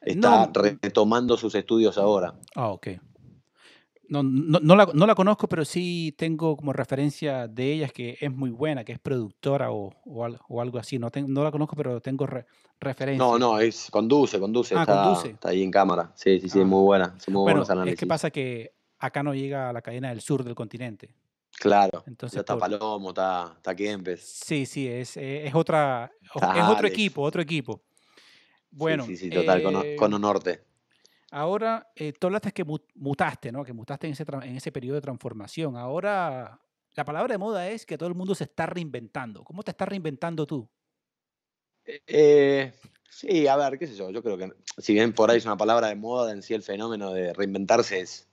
está 0.00 0.50
retomando 0.52 1.36
sus 1.36 1.54
estudios 1.54 1.98
ahora. 1.98 2.34
Ah, 2.54 2.68
ok 2.68 2.88
no, 4.10 4.24
no, 4.24 4.74
la, 4.74 4.88
no, 4.92 5.06
la, 5.06 5.14
conozco, 5.14 5.48
pero 5.48 5.64
sí 5.64 6.12
tengo 6.18 6.56
como 6.56 6.72
referencia 6.72 7.46
de 7.46 7.72
ella 7.72 7.88
que 7.88 8.18
es 8.20 8.32
muy 8.32 8.50
buena, 8.50 8.84
que 8.84 8.92
es 8.92 8.98
productora 8.98 9.70
o, 9.70 9.94
o, 10.04 10.60
algo 10.60 10.78
así. 10.78 10.98
No, 10.98 11.08
no 11.26 11.44
la 11.44 11.52
conozco, 11.52 11.76
pero 11.76 12.00
tengo 12.00 12.26
referencia. 12.80 13.24
No, 13.24 13.38
no, 13.38 13.60
es 13.60 13.88
conduce, 13.90 14.40
conduce. 14.40 14.74
Ah, 14.74 14.80
está, 14.80 15.04
conduce. 15.04 15.28
Está 15.30 15.50
ahí 15.50 15.62
en 15.62 15.70
cámara. 15.70 16.12
Sí, 16.16 16.40
sí, 16.40 16.48
sí, 16.48 16.58
es 16.58 16.64
ah. 16.64 16.68
muy 16.68 16.82
buena. 16.82 17.16
muy 17.28 17.42
bueno, 17.42 17.84
es 17.84 17.96
que 17.96 18.06
pasa 18.06 18.30
que 18.30 18.72
acá 18.98 19.22
no 19.22 19.32
llega 19.32 19.70
a 19.70 19.72
la 19.72 19.80
cadena 19.80 20.08
del 20.08 20.20
sur 20.20 20.42
del 20.42 20.56
continente. 20.56 21.14
Claro. 21.56 22.02
Entonces, 22.06 22.40
está 22.40 22.58
Palomo, 22.58 23.10
está, 23.10 23.52
está 23.56 23.76
Kempes. 23.76 24.22
Sí, 24.44 24.66
sí, 24.66 24.88
es, 24.88 25.16
es, 25.16 25.54
otra, 25.54 26.10
es 26.34 26.64
otro 26.68 26.88
equipo, 26.88 27.22
otro 27.22 27.42
equipo. 27.42 27.80
Bueno. 28.72 29.04
Sí, 29.04 29.16
sí, 29.16 29.30
total, 29.30 29.62
con, 29.62 29.76
eh, 29.84 29.94
con 29.96 30.20
Norte. 30.20 30.69
Ahora, 31.30 31.92
eh, 31.94 32.12
tú 32.12 32.26
hablaste 32.26 32.50
que 32.52 32.64
mutaste, 32.64 33.52
¿no? 33.52 33.64
Que 33.64 33.72
mutaste 33.72 34.08
en 34.08 34.14
ese, 34.14 34.24
en 34.42 34.56
ese 34.56 34.72
periodo 34.72 34.96
de 34.96 35.00
transformación. 35.00 35.76
Ahora, 35.76 36.60
la 36.94 37.04
palabra 37.04 37.34
de 37.34 37.38
moda 37.38 37.68
es 37.68 37.86
que 37.86 37.96
todo 37.96 38.08
el 38.08 38.16
mundo 38.16 38.34
se 38.34 38.44
está 38.44 38.66
reinventando. 38.66 39.44
¿Cómo 39.44 39.62
te 39.62 39.70
estás 39.70 39.88
reinventando 39.88 40.44
tú? 40.44 40.68
Eh, 41.84 42.02
eh, 42.08 42.72
sí, 43.08 43.46
a 43.46 43.54
ver, 43.56 43.78
qué 43.78 43.86
sé 43.86 43.94
yo. 43.94 44.10
Yo 44.10 44.24
creo 44.24 44.36
que, 44.36 44.52
si 44.78 44.92
bien 44.92 45.12
por 45.12 45.30
ahí 45.30 45.38
es 45.38 45.44
una 45.44 45.56
palabra 45.56 45.86
de 45.86 45.94
moda, 45.94 46.32
en 46.32 46.42
sí 46.42 46.52
el 46.54 46.64
fenómeno 46.64 47.12
de 47.12 47.32
reinventarse 47.32 48.00
es, 48.00 48.26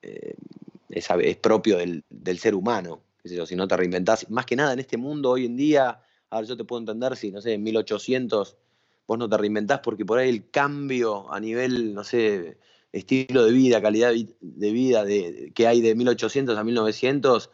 es, 0.00 1.36
propio 1.36 1.76
del, 1.76 2.04
del, 2.08 2.38
ser 2.38 2.54
humano. 2.54 3.02
Qué 3.22 3.28
sé 3.28 3.36
yo, 3.36 3.44
si 3.44 3.54
no 3.54 3.68
te 3.68 3.76
reinventas, 3.76 4.30
más 4.30 4.46
que 4.46 4.56
nada 4.56 4.72
en 4.72 4.78
este 4.78 4.96
mundo 4.96 5.30
hoy 5.30 5.44
en 5.44 5.56
día, 5.56 6.00
a 6.30 6.40
ver, 6.40 6.48
yo 6.48 6.56
te 6.56 6.64
puedo 6.64 6.80
entender 6.80 7.16
si, 7.16 7.30
no 7.30 7.42
sé, 7.42 7.52
en 7.52 7.62
1800 7.62 8.56
vos 9.06 9.18
no 9.18 9.28
te 9.28 9.36
reinventás 9.36 9.80
porque 9.80 10.04
por 10.04 10.18
ahí 10.18 10.30
el 10.30 10.50
cambio 10.50 11.32
a 11.32 11.40
nivel, 11.40 11.94
no 11.94 12.04
sé, 12.04 12.58
estilo 12.92 13.44
de 13.44 13.52
vida, 13.52 13.82
calidad 13.82 14.12
de 14.12 14.72
vida 14.72 15.04
de, 15.04 15.52
que 15.54 15.66
hay 15.66 15.80
de 15.80 15.94
1800 15.94 16.56
a 16.56 16.64
1900, 16.64 17.50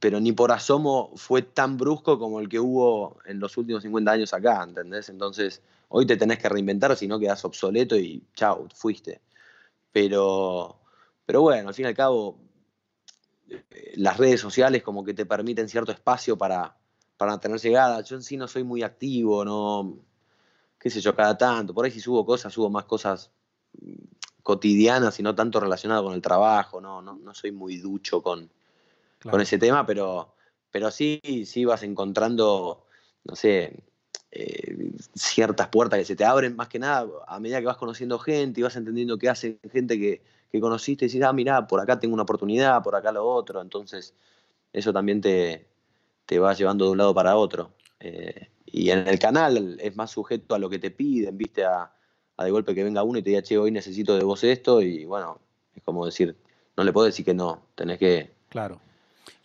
pero 0.00 0.20
ni 0.20 0.32
por 0.32 0.52
asomo 0.52 1.12
fue 1.16 1.42
tan 1.42 1.76
brusco 1.76 2.18
como 2.18 2.40
el 2.40 2.48
que 2.48 2.60
hubo 2.60 3.18
en 3.26 3.38
los 3.40 3.56
últimos 3.56 3.82
50 3.82 4.10
años 4.10 4.32
acá, 4.32 4.62
¿entendés? 4.62 5.08
Entonces, 5.10 5.62
hoy 5.88 6.06
te 6.06 6.16
tenés 6.16 6.38
que 6.38 6.48
reinventar, 6.48 6.96
si 6.96 7.06
no 7.06 7.18
quedás 7.18 7.44
obsoleto 7.44 7.96
y 7.96 8.22
chao, 8.34 8.66
fuiste. 8.74 9.20
Pero, 9.92 10.80
pero 11.26 11.42
bueno, 11.42 11.68
al 11.68 11.74
fin 11.74 11.84
y 11.84 11.88
al 11.88 11.94
cabo, 11.94 12.38
eh, 13.48 13.92
las 13.96 14.16
redes 14.16 14.40
sociales 14.40 14.82
como 14.82 15.04
que 15.04 15.14
te 15.14 15.26
permiten 15.26 15.68
cierto 15.68 15.92
espacio 15.92 16.38
para, 16.38 16.76
para 17.16 17.38
tener 17.38 17.60
llegada. 17.60 18.00
Yo 18.02 18.16
en 18.16 18.22
sí 18.22 18.36
no 18.36 18.48
soy 18.48 18.64
muy 18.64 18.82
activo, 18.82 19.44
no 19.44 19.98
qué 20.84 20.90
sé 20.90 21.00
yo, 21.00 21.16
cada 21.16 21.36
tanto. 21.38 21.72
Por 21.72 21.86
ahí 21.86 21.90
si 21.90 21.98
subo 21.98 22.26
cosas, 22.26 22.52
subo 22.52 22.68
más 22.68 22.84
cosas 22.84 23.30
mm, 23.80 23.94
cotidianas 24.42 25.18
y 25.18 25.22
no 25.22 25.34
tanto 25.34 25.58
relacionadas 25.58 26.04
con 26.04 26.12
el 26.12 26.20
trabajo. 26.20 26.78
No, 26.78 27.00
no, 27.00 27.14
no 27.14 27.34
soy 27.34 27.52
muy 27.52 27.78
ducho 27.78 28.22
con, 28.22 28.50
con 29.22 29.40
ese 29.40 29.56
tema, 29.56 29.86
pero, 29.86 30.34
pero 30.70 30.90
sí, 30.90 31.22
sí 31.46 31.64
vas 31.64 31.82
encontrando, 31.84 32.84
no 33.24 33.34
sé, 33.34 33.82
eh, 34.30 34.92
ciertas 35.14 35.68
puertas 35.68 35.98
que 35.98 36.04
se 36.04 36.16
te 36.16 36.26
abren, 36.26 36.54
más 36.54 36.68
que 36.68 36.78
nada 36.78 37.08
a 37.26 37.40
medida 37.40 37.60
que 37.60 37.66
vas 37.66 37.78
conociendo 37.78 38.18
gente 38.18 38.60
y 38.60 38.62
vas 38.62 38.76
entendiendo 38.76 39.16
qué 39.16 39.30
hace 39.30 39.58
gente 39.72 39.98
que, 39.98 40.22
que 40.52 40.60
conociste 40.60 41.06
y 41.06 41.08
decís, 41.08 41.22
ah, 41.22 41.32
mirá, 41.32 41.66
por 41.66 41.80
acá 41.80 41.98
tengo 41.98 42.12
una 42.12 42.24
oportunidad, 42.24 42.82
por 42.82 42.94
acá 42.94 43.10
lo 43.10 43.26
otro, 43.26 43.62
entonces 43.62 44.12
eso 44.70 44.92
también 44.92 45.22
te, 45.22 45.66
te 46.26 46.38
va 46.38 46.52
llevando 46.52 46.84
de 46.84 46.90
un 46.90 46.98
lado 46.98 47.14
para 47.14 47.36
otro. 47.36 47.72
Eh, 48.00 48.50
y 48.76 48.90
en 48.90 49.06
el 49.06 49.20
canal 49.20 49.78
es 49.80 49.94
más 49.94 50.10
sujeto 50.10 50.52
a 50.56 50.58
lo 50.58 50.68
que 50.68 50.80
te 50.80 50.90
piden, 50.90 51.38
viste, 51.38 51.64
a, 51.64 51.94
de 52.36 52.50
golpe 52.50 52.74
que 52.74 52.82
venga 52.82 53.04
uno 53.04 53.20
y 53.20 53.22
te 53.22 53.30
diga, 53.30 53.40
che, 53.40 53.56
hoy 53.56 53.70
necesito 53.70 54.16
de 54.16 54.24
vos 54.24 54.42
esto, 54.42 54.82
y 54.82 55.04
bueno, 55.04 55.38
es 55.76 55.82
como 55.84 56.04
decir, 56.04 56.36
no 56.76 56.82
le 56.82 56.92
puedo 56.92 57.06
decir 57.06 57.24
que 57.24 57.34
no, 57.34 57.68
tenés 57.76 58.00
que... 58.00 58.34
Claro. 58.48 58.80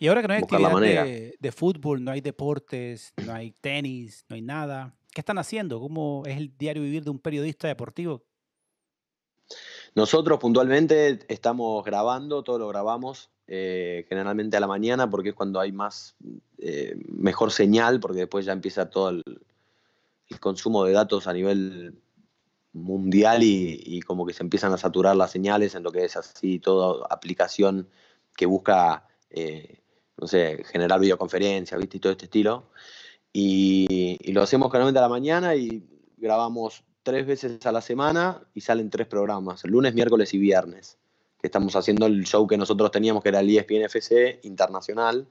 Y 0.00 0.08
ahora 0.08 0.22
que 0.22 0.26
no 0.26 0.34
hay 0.34 0.42
actividad 0.42 1.04
de, 1.04 1.36
de, 1.38 1.52
fútbol, 1.52 2.02
no 2.02 2.10
hay 2.10 2.20
deportes, 2.20 3.14
no 3.24 3.32
hay 3.32 3.52
tenis, 3.52 4.24
no 4.28 4.34
hay 4.34 4.42
nada, 4.42 4.96
¿qué 5.14 5.20
están 5.20 5.38
haciendo? 5.38 5.78
¿Cómo 5.78 6.24
es 6.26 6.36
el 6.36 6.58
diario 6.58 6.82
vivir 6.82 7.04
de 7.04 7.10
un 7.10 7.20
periodista 7.20 7.68
deportivo? 7.68 8.24
Nosotros 9.94 10.40
puntualmente 10.40 11.20
estamos 11.28 11.84
grabando, 11.84 12.42
todo 12.42 12.58
lo 12.58 12.66
grabamos 12.66 13.30
eh, 13.52 14.06
generalmente 14.08 14.56
a 14.56 14.60
la 14.60 14.68
mañana 14.68 15.10
porque 15.10 15.30
es 15.30 15.34
cuando 15.34 15.58
hay 15.58 15.72
más, 15.72 16.14
eh, 16.58 16.96
mejor 17.08 17.50
señal, 17.50 17.98
porque 17.98 18.20
después 18.20 18.46
ya 18.46 18.52
empieza 18.52 18.88
todo 18.88 19.08
el, 19.08 19.24
consumo 20.38 20.84
de 20.84 20.92
datos 20.92 21.26
a 21.26 21.32
nivel 21.32 22.00
mundial 22.72 23.42
y, 23.42 24.00
como 24.02 24.24
que 24.24 24.34
se 24.34 24.44
empiezan 24.44 24.72
a 24.72 24.78
saturar 24.78 25.16
las 25.16 25.32
señales 25.32 25.74
en 25.74 25.82
lo 25.82 25.90
que 25.90 26.04
es 26.04 26.16
así 26.16 26.60
toda 26.60 27.04
aplicación 27.10 27.88
que 28.36 28.46
busca, 28.46 29.08
eh, 29.30 29.80
no 30.16 30.28
sé, 30.28 30.62
generar 30.70 31.00
videoconferencias, 31.00 31.80
¿viste? 31.80 31.96
Y 31.96 32.00
todo 32.00 32.12
este 32.12 32.26
estilo. 32.26 32.70
Y, 33.32 34.16
y, 34.20 34.32
lo 34.32 34.42
hacemos 34.42 34.70
generalmente 34.70 35.00
a 35.00 35.02
la 35.02 35.08
mañana 35.08 35.56
y 35.56 35.82
grabamos 36.18 36.84
tres 37.02 37.26
veces 37.26 37.66
a 37.66 37.72
la 37.72 37.80
semana 37.80 38.46
y 38.54 38.60
salen 38.60 38.90
tres 38.90 39.08
programas, 39.08 39.64
lunes, 39.64 39.92
miércoles 39.92 40.32
y 40.34 40.38
viernes 40.38 41.00
que 41.40 41.46
estamos 41.46 41.74
haciendo 41.74 42.06
el 42.06 42.24
show 42.24 42.46
que 42.46 42.58
nosotros 42.58 42.90
teníamos, 42.90 43.22
que 43.22 43.30
era 43.30 43.40
el 43.40 43.48
ESPN 43.48 43.84
FC 43.84 44.40
internacional, 44.42 45.26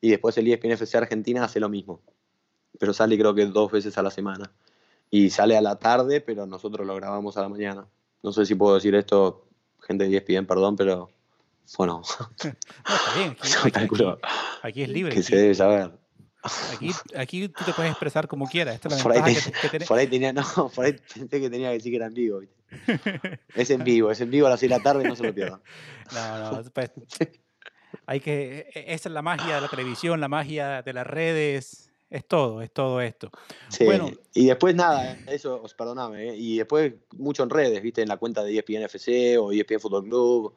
y 0.00 0.10
después 0.10 0.36
el 0.38 0.48
ESPN 0.48 0.72
FC 0.72 0.98
Argentina 0.98 1.44
hace 1.44 1.60
lo 1.60 1.68
mismo, 1.68 2.00
pero 2.78 2.92
sale 2.92 3.18
creo 3.18 3.34
que 3.34 3.46
dos 3.46 3.72
veces 3.72 3.96
a 3.98 4.02
la 4.02 4.10
semana. 4.10 4.52
Y 5.10 5.30
sale 5.30 5.56
a 5.56 5.60
la 5.60 5.78
tarde, 5.78 6.20
pero 6.20 6.46
nosotros 6.46 6.86
lo 6.86 6.94
grabamos 6.96 7.36
a 7.36 7.42
la 7.42 7.48
mañana. 7.48 7.86
No 8.22 8.32
sé 8.32 8.44
si 8.44 8.54
puedo 8.54 8.74
decir 8.74 8.94
esto, 8.94 9.46
gente 9.80 10.08
de 10.08 10.16
ESPN, 10.16 10.46
perdón, 10.46 10.76
pero 10.76 11.10
bueno. 11.76 12.02
Aquí, 14.62 14.82
es 14.82 14.88
libre. 14.88 15.14
Que 15.14 15.22
se 15.22 15.36
debe 15.36 15.54
saber. 15.54 15.92
Aquí, 16.74 16.90
aquí 17.16 17.48
tú 17.48 17.64
te 17.64 17.72
puedes 17.72 17.90
expresar 17.90 18.28
como 18.28 18.46
quieras. 18.46 18.78
por, 18.78 19.98
ahí 19.98 20.06
tenía, 20.06 20.32
no, 20.32 20.44
por 20.74 20.84
ahí 20.84 20.96
pensé 21.14 21.40
que 21.40 21.50
tenía 21.50 21.68
que 21.68 21.74
decir 21.74 21.92
que 21.92 21.96
era 21.96 22.06
en 22.06 22.14
vivo. 22.14 22.40
Es 23.54 23.70
en 23.70 23.84
vivo, 23.84 24.10
es 24.10 24.20
en 24.20 24.30
vivo 24.30 24.46
a 24.46 24.50
las 24.50 24.60
6 24.60 24.70
de 24.70 24.76
la 24.76 24.82
tarde, 24.82 25.08
no 25.08 25.16
se 25.16 25.24
lo 25.24 25.34
pierdan. 25.34 25.60
No, 26.14 26.62
no, 26.62 26.70
pues, 26.72 26.92
hay 28.06 28.20
que, 28.20 28.68
e, 28.72 28.94
esa 28.94 29.08
es 29.08 29.12
la 29.12 29.22
magia 29.22 29.56
de 29.56 29.60
la 29.60 29.68
televisión, 29.68 30.20
la 30.20 30.28
magia 30.28 30.82
de 30.82 30.92
las 30.92 31.06
redes, 31.06 31.90
es 32.10 32.26
todo, 32.28 32.62
es 32.62 32.70
todo 32.72 33.00
esto. 33.00 33.30
Sí, 33.68 33.84
bueno, 33.84 34.10
y 34.34 34.46
después 34.46 34.74
nada, 34.76 35.18
eso, 35.26 35.62
perdóname, 35.76 36.28
¿eh? 36.28 36.36
y 36.36 36.58
después 36.58 36.94
mucho 37.16 37.42
en 37.42 37.50
redes, 37.50 37.82
viste, 37.82 38.02
en 38.02 38.08
la 38.08 38.18
cuenta 38.18 38.44
de 38.44 38.56
ESPN 38.56 38.82
FC 38.82 39.38
o 39.38 39.50
ESPN 39.50 39.80
Fútbol 39.80 40.04
Club, 40.04 40.54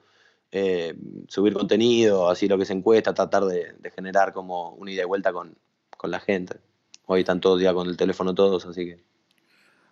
eh, 0.51 0.95
subir 1.27 1.53
contenido, 1.53 2.29
así 2.29 2.47
lo 2.47 2.57
que 2.57 2.65
se 2.65 2.73
encuesta, 2.73 3.13
tratar 3.13 3.45
de, 3.45 3.73
de 3.79 3.91
generar 3.91 4.33
como 4.33 4.73
una 4.73 4.91
ida 4.91 5.01
y 5.01 5.05
vuelta 5.05 5.33
con, 5.33 5.57
con 5.97 6.11
la 6.11 6.19
gente. 6.19 6.57
Hoy 7.05 7.21
están 7.21 7.41
todos 7.41 7.59
ya 7.61 7.73
con 7.73 7.87
el 7.87 7.97
teléfono 7.97 8.35
todos, 8.35 8.65
así 8.65 8.85
que... 8.85 9.09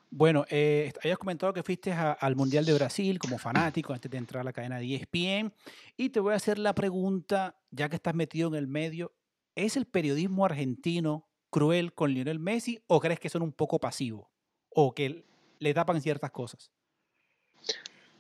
Bueno, 0.10 0.46
eh, 0.50 0.94
habías 1.02 1.18
comentado 1.18 1.54
que 1.54 1.64
fuiste 1.64 1.92
al 1.92 2.36
Mundial 2.36 2.66
de 2.66 2.74
Brasil 2.74 3.20
como 3.20 3.38
fanático 3.38 3.94
antes 3.94 4.10
de 4.10 4.18
entrar 4.18 4.42
a 4.42 4.44
la 4.46 4.54
cadena 4.54 4.80
de 4.80 4.96
ESPN 4.96 5.54
y 5.98 6.10
te 6.10 6.20
voy 6.20 6.34
a 6.34 6.38
hacer 6.38 6.58
la 6.58 6.74
pregunta, 6.74 7.60
ya 7.72 7.90
que 7.90 7.98
estás 7.98 8.16
metido 8.16 8.48
en 8.48 8.56
el 8.56 8.68
medio, 8.68 9.14
¿es 9.56 9.76
el 9.76 9.86
periodismo 9.86 10.46
argentino 10.46 11.28
cruel 11.50 11.94
con 11.94 12.12
Lionel 12.12 12.40
Messi 12.40 12.80
o 12.88 13.00
crees 13.00 13.20
que 13.20 13.30
son 13.30 13.42
un 13.42 13.52
poco 13.52 13.80
pasivos 13.80 14.28
o 14.70 14.94
que 14.94 15.26
le 15.60 15.74
tapan 15.74 16.02
ciertas 16.02 16.32
cosas? 16.32 16.72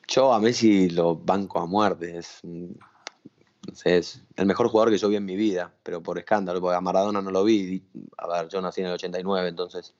Yo 0.10 0.34
a 0.34 0.39
Messi 0.39 0.89
lo 0.89 1.15
banco 1.15 1.60
a 1.60 1.65
muerte, 1.65 2.17
es 2.17 2.41
es 3.84 4.22
el 4.36 4.46
mejor 4.46 4.70
jugador 4.70 4.91
que 4.91 4.98
yo 4.98 5.10
vi 5.10 5.15
en 5.15 5.25
mi 5.25 5.36
vida, 5.36 5.74
pero 5.84 6.01
por 6.01 6.17
escándalo, 6.17 6.62
porque 6.62 6.75
a 6.75 6.82
Maradona 6.82 7.22
no 7.22 7.32
lo 7.32 7.44
vi. 7.44 7.84
A 8.17 8.27
ver, 8.27 8.48
yo 8.50 8.62
nací 8.62 8.82
en 8.82 8.88
el 8.88 8.94
89, 8.94 9.50
entonces 9.50 9.94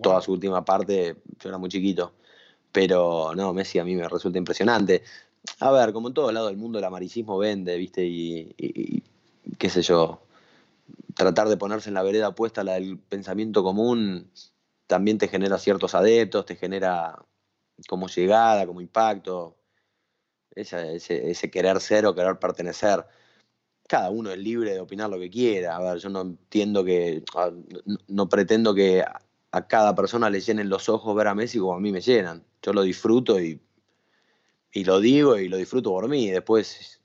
toda 0.00 0.20
su 0.20 0.32
última 0.32 0.64
parte 0.64 1.16
yo 1.40 1.48
era 1.48 1.58
muy 1.58 1.68
chiquito. 1.68 2.12
Pero 2.72 3.32
no, 3.34 3.52
Messi 3.52 3.78
a 3.78 3.84
mí 3.84 3.94
me 3.94 4.08
resulta 4.08 4.38
impresionante. 4.38 5.02
A 5.60 5.70
ver, 5.70 5.92
como 5.92 6.08
en 6.08 6.14
todo 6.14 6.32
lado 6.32 6.48
del 6.48 6.56
mundo 6.56 6.78
el 6.78 6.84
amaricismo 6.84 7.38
vende, 7.38 7.76
¿viste? 7.76 8.04
Y, 8.04 9.02
qué 9.58 9.70
sé 9.70 9.82
yo, 9.82 10.22
tratar 11.14 11.48
de 11.48 11.56
ponerse 11.56 11.90
en 11.90 11.94
la 11.94 12.02
vereda 12.02 12.28
opuesta 12.28 12.64
la 12.64 12.74
del 12.74 12.98
pensamiento 12.98 13.62
común 13.62 14.30
también 14.86 15.18
te 15.18 15.28
genera 15.28 15.58
ciertos 15.58 15.94
adeptos, 15.94 16.46
te 16.46 16.56
genera 16.56 17.16
como 17.88 18.08
llegada, 18.08 18.66
como 18.66 18.80
impacto 18.80 19.56
ese, 20.54 21.50
querer 21.50 21.80
ser 21.80 22.06
o 22.06 22.14
querer 22.14 22.38
pertenecer. 22.38 23.04
Cada 23.86 24.10
uno 24.10 24.30
es 24.30 24.38
libre 24.38 24.72
de 24.72 24.80
opinar 24.80 25.10
lo 25.10 25.18
que 25.18 25.30
quiera. 25.30 25.76
A 25.76 25.82
ver, 25.82 25.98
yo 25.98 26.08
no 26.08 26.22
entiendo 26.22 26.84
que, 26.84 27.22
no, 28.08 28.28
pretendo 28.28 28.74
que 28.74 29.04
a, 29.54 29.66
cada 29.66 29.94
persona 29.94 30.30
le 30.30 30.40
llenen 30.40 30.68
los 30.68 30.88
ojos 30.88 31.14
ver 31.14 31.28
a 31.28 31.34
Messi 31.34 31.58
como 31.58 31.74
a 31.74 31.80
mí 31.80 31.92
me 31.92 32.00
llenan. 32.00 32.44
Yo 32.62 32.72
lo 32.72 32.82
disfruto 32.82 33.40
y, 33.40 33.60
y 34.72 34.84
lo 34.84 35.00
digo 35.00 35.36
y 35.38 35.48
lo 35.48 35.56
disfruto 35.56 35.90
por 35.90 36.08
mí. 36.08 36.30
Después, 36.30 37.00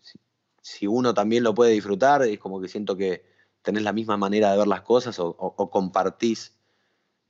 si, 0.62 0.88
uno 0.88 1.14
también 1.14 1.44
lo 1.44 1.54
puede 1.54 1.74
disfrutar, 1.74 2.24
es 2.24 2.40
como 2.40 2.60
que 2.60 2.68
siento 2.68 2.98
que 2.98 3.24
tenés 3.62 3.84
la 3.84 3.94
misma 3.94 4.18
manera 4.18 4.52
de 4.52 4.58
ver 4.58 4.68
las 4.68 4.82
cosas 4.82 5.20
o, 5.20 5.36
compartís 5.72 6.56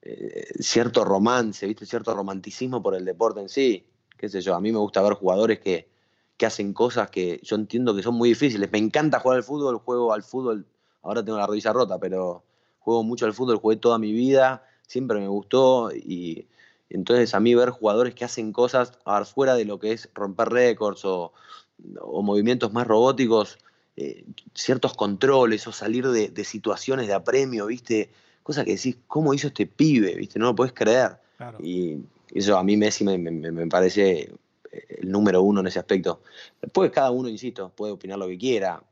eh, 0.01 0.47
cierto 0.59 1.03
romance, 1.03 1.67
¿viste? 1.67 1.85
cierto 1.85 2.13
romanticismo 2.13 2.81
por 2.81 2.95
el 2.95 3.03
deporte 3.03 3.41
en 3.41 3.49
sí. 3.49 3.85
Qué 4.17 4.29
sé 4.29 4.41
yo, 4.41 4.55
a 4.55 4.61
mí 4.61 4.71
me 4.71 4.79
gusta 4.79 5.01
ver 5.01 5.13
jugadores 5.13 5.59
que, 5.59 5.89
que 6.38 6.45
hacen 6.45 6.73
cosas 6.73 7.09
que 7.09 7.41
yo 7.43 7.57
entiendo 7.57 7.93
que 7.93 8.03
son 8.03 8.15
muy 8.15 8.29
difíciles. 8.29 8.71
Me 8.71 8.77
encanta 8.77 9.19
jugar 9.19 9.38
al 9.38 9.43
fútbol, 9.43 9.77
juego 9.79 10.13
al 10.13 10.23
fútbol, 10.23 10.65
ahora 11.01 11.23
tengo 11.23 11.38
la 11.38 11.45
rodilla 11.47 11.73
rota, 11.73 11.99
pero 11.99 12.45
juego 12.79 13.03
mucho 13.03 13.25
al 13.25 13.33
fútbol, 13.33 13.57
jugué 13.57 13.75
toda 13.75 13.99
mi 13.99 14.13
vida, 14.13 14.63
siempre 14.89 15.19
me 15.19 15.27
gustó 15.27 15.91
y 15.93 16.48
entonces 16.89 17.36
a 17.36 17.39
mí 17.39 17.53
ver 17.53 17.69
jugadores 17.69 18.15
que 18.15 18.25
hacen 18.25 18.51
cosas 18.51 18.98
fuera 19.31 19.53
de 19.53 19.65
lo 19.65 19.79
que 19.79 19.91
es 19.91 20.10
romper 20.15 20.50
récords 20.50 21.05
o, 21.05 21.31
movimientos 21.77 22.74
más 22.74 22.86
robóticos, 22.86 23.58
eh, 23.96 24.25
ciertos 24.53 24.96
controles 24.96 25.65
o 25.67 25.72
salir 25.72 26.08
de, 26.10 26.43
situaciones 26.43 27.08
de 27.08 27.13
apremio, 27.13 27.67
¿viste? 27.67 28.10
Cosa 28.43 28.65
que 28.65 28.75
decís, 28.75 28.98
¿cómo 29.08 29.34
hizo 29.34 29.48
este 29.48 29.65
pibe? 29.65 30.15
¿Viste? 30.15 30.39
No 30.39 30.48
lo 30.48 30.55
puedes 30.55 30.74
creer. 30.74 31.17
Y 31.60 32.00
eso 32.34 32.58
a 32.58 32.63
mí 32.63 32.75
Messi 32.75 33.05
me, 33.05 33.17
me 33.17 33.67
parece 33.67 34.29
el 34.72 35.12
número 35.12 35.41
uno 35.41 35.62
en 35.62 35.67
ese 35.67 35.79
aspecto. 35.79 36.22
Después 36.62 36.91
cada 36.91 37.12
uno, 37.12 37.29
insisto, 37.29 37.69
puede 37.69 37.93
opinar 37.93 38.17
lo 38.17 38.27
que 38.27 38.38
quiera. 38.38 38.84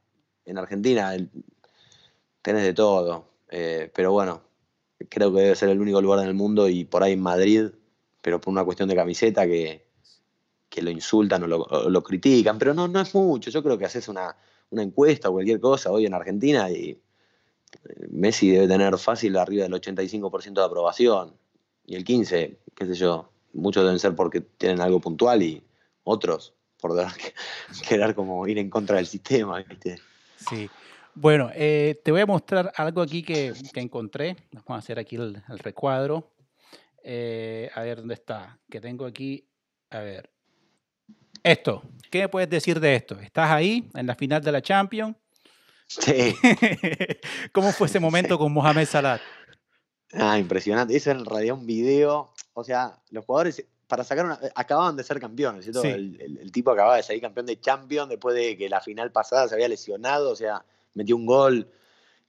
En 0.46 0.58
Argentina 0.58 1.14
tenés 2.42 2.64
de 2.64 2.74
todo, 2.74 3.26
eh, 3.50 3.92
pero 3.94 4.12
bueno, 4.14 4.47
creo 5.10 5.34
que 5.34 5.42
debe 5.42 5.56
ser 5.56 5.70
el 5.70 5.80
único 5.80 6.02
lugar 6.02 6.20
en 6.20 6.28
el 6.28 6.34
mundo 6.34 6.68
y 6.68 6.86
por 6.86 7.04
ahí 7.04 7.14
en 7.14 7.22
Madrid, 7.22 7.70
pero 8.22 8.42
por 8.42 8.52
una 8.52 8.64
cuestión 8.64 8.90
de 8.90 8.96
camiseta 8.96 9.46
que, 9.46 9.86
lo 10.80 10.92
insultan 10.92 11.42
o 11.42 11.48
lo, 11.90 12.04
critican, 12.04 12.60
pero 12.60 12.72
no, 12.72 12.88
no 12.88 13.02
es 13.02 13.16
mucho. 13.16 13.50
Yo 13.50 13.64
creo 13.64 13.80
que 13.80 13.86
haces 13.86 14.08
una, 14.10 14.36
una 14.70 14.84
encuesta 14.84 15.30
o 15.30 15.34
cualquier 15.34 15.60
cosa 15.60 15.92
hoy 15.92 16.06
en 16.06 16.14
Argentina 16.14 16.70
y 16.70 16.90
eh, 16.90 18.08
Messi 18.12 18.52
debe 18.52 18.68
tener 18.68 18.96
fácil 19.00 19.38
arriba 19.38 19.64
del 19.64 19.74
85% 19.74 20.54
de 20.54 20.64
aprobación 20.64 21.34
y 21.86 21.96
el 21.96 22.06
15%, 22.06 22.58
qué 22.76 22.86
sé 22.86 22.94
yo, 22.94 23.32
muchos 23.54 23.84
deben 23.84 23.98
ser 23.98 24.16
porque 24.16 24.42
tienen 24.42 24.82
algo 24.82 25.00
puntual 25.00 25.42
y 25.42 25.64
otros 26.04 26.54
por 26.80 26.96
querer 27.90 28.14
como 28.14 28.48
ir 28.48 28.60
en 28.60 28.70
contra 28.70 28.98
del 28.98 29.08
sistema. 29.08 29.64
Sí. 30.50 30.70
Bueno, 31.20 31.50
eh, 31.56 32.00
te 32.04 32.12
voy 32.12 32.22
a 32.22 32.28
mostrar 32.28 32.72
algo 32.76 33.02
aquí 33.02 33.24
que, 33.24 33.52
encontré. 33.74 34.38
Vamos 34.52 34.70
a 34.70 34.76
hacer 34.76 35.00
aquí 35.00 35.16
el, 35.16 35.42
recuadro. 35.58 36.32
Eh, 37.04 37.72
a 37.74 37.82
ver 37.82 37.98
dónde 37.98 38.14
está. 38.14 38.60
Que 38.70 38.80
tengo 38.80 39.04
aquí. 39.04 39.44
A 39.90 40.02
ver. 40.02 40.30
Esto. 41.42 41.82
¿Qué 42.12 42.20
me 42.20 42.30
puedes 42.30 42.48
decir 42.48 42.80
de 42.80 42.96
esto? 42.96 43.20
¿Estás 43.20 43.50
ahí 43.50 43.90
en 43.96 44.06
la 44.06 44.14
final 44.14 44.44
de 44.44 44.52
la 44.52 44.62
Champions? 44.62 45.18
Sí. 45.88 46.36
¿Cómo 47.52 47.72
fue 47.72 47.88
ese 47.88 48.00
momento 48.00 48.38
con 48.38 48.54
Mohamed 48.54 48.86
Salah? 48.86 49.20
Ah, 50.14 50.38
impresionante. 50.38 50.96
Eso 50.96 51.10
en 51.10 51.26
realidad 51.26 51.58
un 51.58 51.66
video. 51.66 52.32
O 52.54 52.64
sea, 52.64 52.96
los 53.10 53.26
jugadores 53.26 53.66
para 53.88 54.04
sacar 54.04 54.24
una. 54.24 54.36
Eh, 54.36 54.52
acababan 54.54 54.96
de 54.96 55.04
ser 55.04 55.20
campeones, 55.20 55.66
El, 55.66 56.52
tipo 56.52 56.70
acababa 56.70 56.98
de 56.98 57.04
salir 57.04 57.24
campeón 57.24 57.48
de 57.48 57.60
Champions 57.60 58.08
después 58.08 58.36
de 58.36 58.56
que 58.56 58.70
la 58.70 58.82
final 58.82 59.12
pasada 59.12 59.48
se 59.48 59.56
había 59.56 59.68
lesionado. 59.68 60.30
O 60.30 60.36
sea, 60.36 60.64
metió 60.98 61.16
un 61.16 61.26
gol 61.26 61.70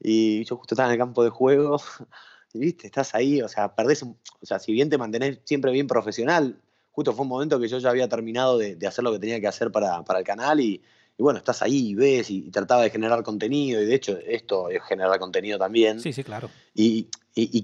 y 0.00 0.44
yo 0.44 0.56
justo 0.56 0.74
estaba 0.74 0.88
en 0.88 0.92
el 0.92 0.98
campo 0.98 1.24
de 1.24 1.30
juego 1.30 1.80
y 2.52 2.58
viste, 2.58 2.86
estás 2.86 3.14
ahí, 3.14 3.42
o 3.42 3.48
sea, 3.48 3.74
perdés, 3.74 4.02
o 4.02 4.16
sea, 4.42 4.58
si 4.58 4.72
bien 4.72 4.90
te 4.90 4.98
mantenés 4.98 5.40
siempre 5.44 5.72
bien 5.72 5.86
profesional, 5.86 6.60
justo 6.92 7.12
fue 7.12 7.22
un 7.22 7.28
momento 7.28 7.58
que 7.58 7.68
yo 7.68 7.78
ya 7.78 7.90
había 7.90 8.08
terminado 8.08 8.58
de, 8.58 8.76
hacer 8.86 9.04
lo 9.04 9.12
que 9.12 9.18
tenía 9.18 9.40
que 9.40 9.48
hacer 9.48 9.72
para, 9.72 10.04
el 10.16 10.24
canal 10.24 10.60
y, 10.60 10.82
bueno, 11.18 11.38
estás 11.38 11.62
ahí 11.62 11.88
y 11.88 11.94
ves 11.94 12.30
y, 12.30 12.50
trataba 12.50 12.82
de 12.82 12.90
generar 12.90 13.22
contenido 13.24 13.82
y 13.82 13.86
de 13.86 13.94
hecho 13.94 14.18
esto 14.24 14.68
es 14.68 14.82
generar 14.84 15.18
contenido 15.18 15.58
también. 15.58 15.98
Sí, 16.00 16.12
sí, 16.12 16.22
claro. 16.22 16.50
Y, 16.74 17.08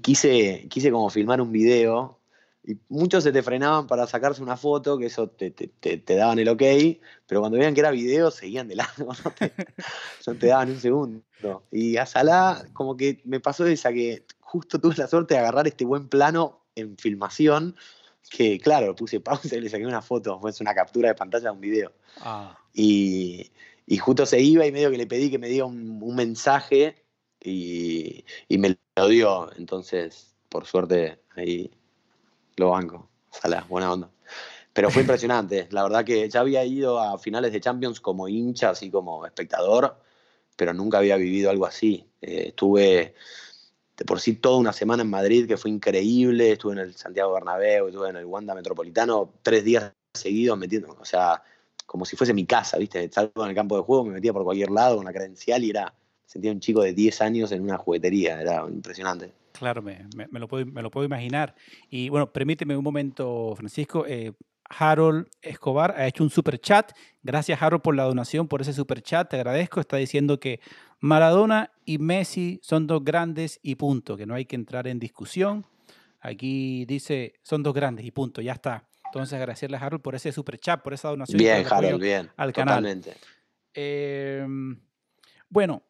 quise, 0.01 0.67
quise 0.69 0.91
como 0.91 1.09
filmar 1.09 1.41
un 1.41 1.51
video 1.51 2.19
y 2.67 2.79
muchos 2.89 3.23
se 3.23 3.31
te 3.31 3.43
frenaban 3.43 3.85
para 3.85 4.07
sacarse 4.07 4.41
una 4.41 4.57
foto, 4.57 4.97
que 4.97 5.05
eso 5.05 5.29
te, 5.29 5.53
daban 6.07 6.39
el 6.39 6.49
ok, 6.49 6.63
pero 7.27 7.41
cuando 7.41 7.59
veían 7.59 7.75
que 7.75 7.81
era 7.81 7.91
video 7.91 8.31
seguían 8.31 8.67
de 8.67 8.75
lado, 8.75 8.91
no 10.27 10.35
te, 10.35 10.47
daban 10.47 10.71
un 10.71 10.79
segundo. 10.79 11.21
Y 11.71 11.97
a 11.97 12.07
Salah 12.07 12.65
como 12.73 12.97
que 12.97 13.21
me 13.23 13.39
pasó 13.39 13.67
esa 13.67 13.93
que 13.93 14.25
justo 14.39 14.79
tuve 14.79 14.95
la 14.97 15.07
suerte 15.07 15.35
de 15.35 15.41
agarrar 15.41 15.67
este 15.67 15.85
buen 15.85 16.07
plano 16.07 16.61
en 16.73 16.97
filmación, 16.97 17.75
que 18.31 18.59
claro, 18.59 18.95
puse 18.95 19.19
pausa 19.19 19.55
y 19.55 19.61
le 19.61 19.69
saqué 19.69 19.85
una 19.85 20.01
foto, 20.01 20.39
fue 20.39 20.51
una 20.59 20.73
captura 20.73 21.09
de 21.09 21.15
pantalla 21.15 21.45
de 21.45 21.51
un 21.51 21.61
video. 21.61 21.91
Ah. 22.21 22.57
Y, 22.73 23.51
justo 23.99 24.25
se 24.25 24.41
iba 24.41 24.65
y 24.65 24.71
medio 24.71 24.89
que 24.89 24.97
le 24.97 25.05
pedí 25.05 25.29
que 25.29 25.37
me 25.37 25.49
diera 25.49 25.65
un, 25.65 26.15
mensaje 26.15 27.03
y, 27.39 28.25
y 28.47 28.57
me 28.57 28.75
lo 28.95 29.07
dio, 29.07 29.51
entonces 29.55 30.35
por 30.49 30.65
suerte 30.65 31.19
ahí 31.35 31.69
lo 32.57 32.69
banco. 32.69 33.09
Salah, 33.31 33.65
buena 33.67 33.91
onda. 33.91 34.09
Pero 34.73 34.89
fue 34.89 35.03
impresionante. 35.03 35.67
La 35.71 35.83
verdad 35.83 36.03
que 36.03 36.29
ya 36.29 36.41
había 36.41 36.63
ido 36.65 36.99
a 36.99 37.17
finales 37.17 37.51
de 37.53 37.61
Champions 37.61 38.01
como 38.01 38.27
hincha, 38.27 38.71
así 38.71 38.89
como 38.89 39.25
espectador, 39.25 39.97
pero 40.55 40.73
nunca 40.73 40.97
había 40.97 41.17
vivido 41.17 41.49
algo 41.49 41.65
así. 41.65 42.05
Eh, 42.21 42.47
estuve 42.49 43.15
de 43.97 44.05
por 44.05 44.19
sí 44.19 44.33
toda 44.33 44.57
una 44.57 44.73
semana 44.73 45.03
en 45.03 45.09
Madrid, 45.09 45.47
que 45.47 45.57
fue 45.57 45.71
increíble. 45.71 46.51
Estuve 46.51 46.73
en 46.73 46.79
el 46.79 46.95
Santiago 46.95 47.33
Bernabéu, 47.33 47.87
estuve 47.87 48.09
en 48.09 48.17
el 48.17 48.25
Wanda 48.25 48.53
Metropolitano, 48.53 49.33
tres 49.41 49.63
días 49.63 49.93
seguidos 50.13 50.57
metiendo, 50.57 50.95
o 50.99 51.05
sea, 51.05 51.41
como 51.85 52.05
si 52.05 52.15
fuese 52.15 52.33
mi 52.33 52.45
casa, 52.45 52.77
¿viste? 52.77 53.09
Salgo 53.11 53.43
en 53.43 53.49
el 53.49 53.55
campo 53.55 53.77
de 53.77 53.83
juego, 53.83 54.05
me 54.05 54.13
metía 54.13 54.33
por 54.33 54.43
cualquier 54.43 54.71
lado 54.71 54.97
con 54.97 55.05
la 55.05 55.13
credencial 55.13 55.63
y 55.63 55.69
era, 55.69 55.93
sentía 56.25 56.51
un 56.51 56.59
chico 56.59 56.81
de 56.81 56.93
10 56.93 57.21
años 57.21 57.51
en 57.51 57.61
una 57.61 57.77
juguetería, 57.77 58.41
era 58.41 58.65
impresionante. 58.67 59.31
Claro, 59.57 59.81
me, 59.81 60.05
lo 60.31 60.47
puedo, 60.47 60.65
me, 60.65 60.81
lo 60.81 60.91
puedo, 60.91 61.05
imaginar. 61.05 61.55
Y 61.89 62.09
bueno, 62.09 62.31
permíteme 62.31 62.75
un 62.75 62.83
momento, 62.83 63.53
Francisco. 63.55 64.05
Eh, 64.07 64.33
Harold 64.69 65.27
Escobar 65.41 65.95
ha 65.97 66.07
hecho 66.07 66.23
un 66.23 66.29
super 66.29 66.59
chat. 66.59 66.91
Gracias, 67.23 67.61
Harold, 67.61 67.81
por 67.81 67.95
la 67.95 68.03
donación, 68.03 68.47
por 68.47 68.61
ese 68.61 68.73
super 68.73 69.01
chat. 69.01 69.29
Te 69.29 69.37
agradezco. 69.37 69.79
Está 69.79 69.97
diciendo 69.97 70.39
que 70.39 70.59
Maradona 70.99 71.71
y 71.85 71.97
Messi 71.99 72.59
son 72.63 72.87
dos 72.87 73.03
grandes 73.03 73.59
y 73.61 73.75
punto, 73.75 74.17
que 74.17 74.25
no 74.25 74.33
hay 74.33 74.45
que 74.45 74.55
entrar 74.55 74.87
en 74.87 74.99
discusión. 74.99 75.65
Aquí 76.19 76.85
dice, 76.85 77.33
son 77.43 77.61
dos 77.61 77.73
grandes 77.73 78.05
y 78.05 78.11
punto, 78.11 78.41
ya 78.41 78.53
está. 78.53 78.87
Entonces, 79.05 79.33
agradecerle 79.35 79.77
a 79.77 79.79
Harold 79.79 80.01
por 80.01 80.15
ese 80.15 80.31
super 80.31 80.57
chat, 80.57 80.81
por 80.81 80.93
esa 80.93 81.09
donación. 81.09 81.37
Bien, 81.37 81.65
Harold, 81.69 82.01
bien. 82.01 82.29
Al 82.35 82.51
canal. 82.51 82.77
Totalmente. 82.77 83.13
Em, 83.73 84.79
bueno, 85.47 85.83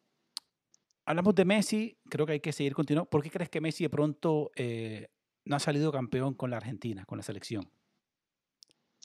hablamos 1.06 1.34
de 1.34 1.44
Messi, 1.44 1.96
creo 2.10 2.26
que 2.26 2.32
hay 2.32 2.40
que 2.40 2.52
seguir 2.52 2.74
continuando. 2.74 3.08
¿Por 3.08 3.22
qué 3.22 3.30
crees 3.30 3.48
que 3.48 3.60
Messi 3.60 3.84
de 3.84 3.90
pronto 3.90 4.50
eh, 4.56 5.08
no 5.44 5.56
ha 5.56 5.60
salido 5.60 5.90
campeón 5.92 6.34
con 6.34 6.50
la 6.50 6.58
Argentina, 6.58 7.04
con 7.06 7.16
la 7.16 7.24
selección? 7.24 7.70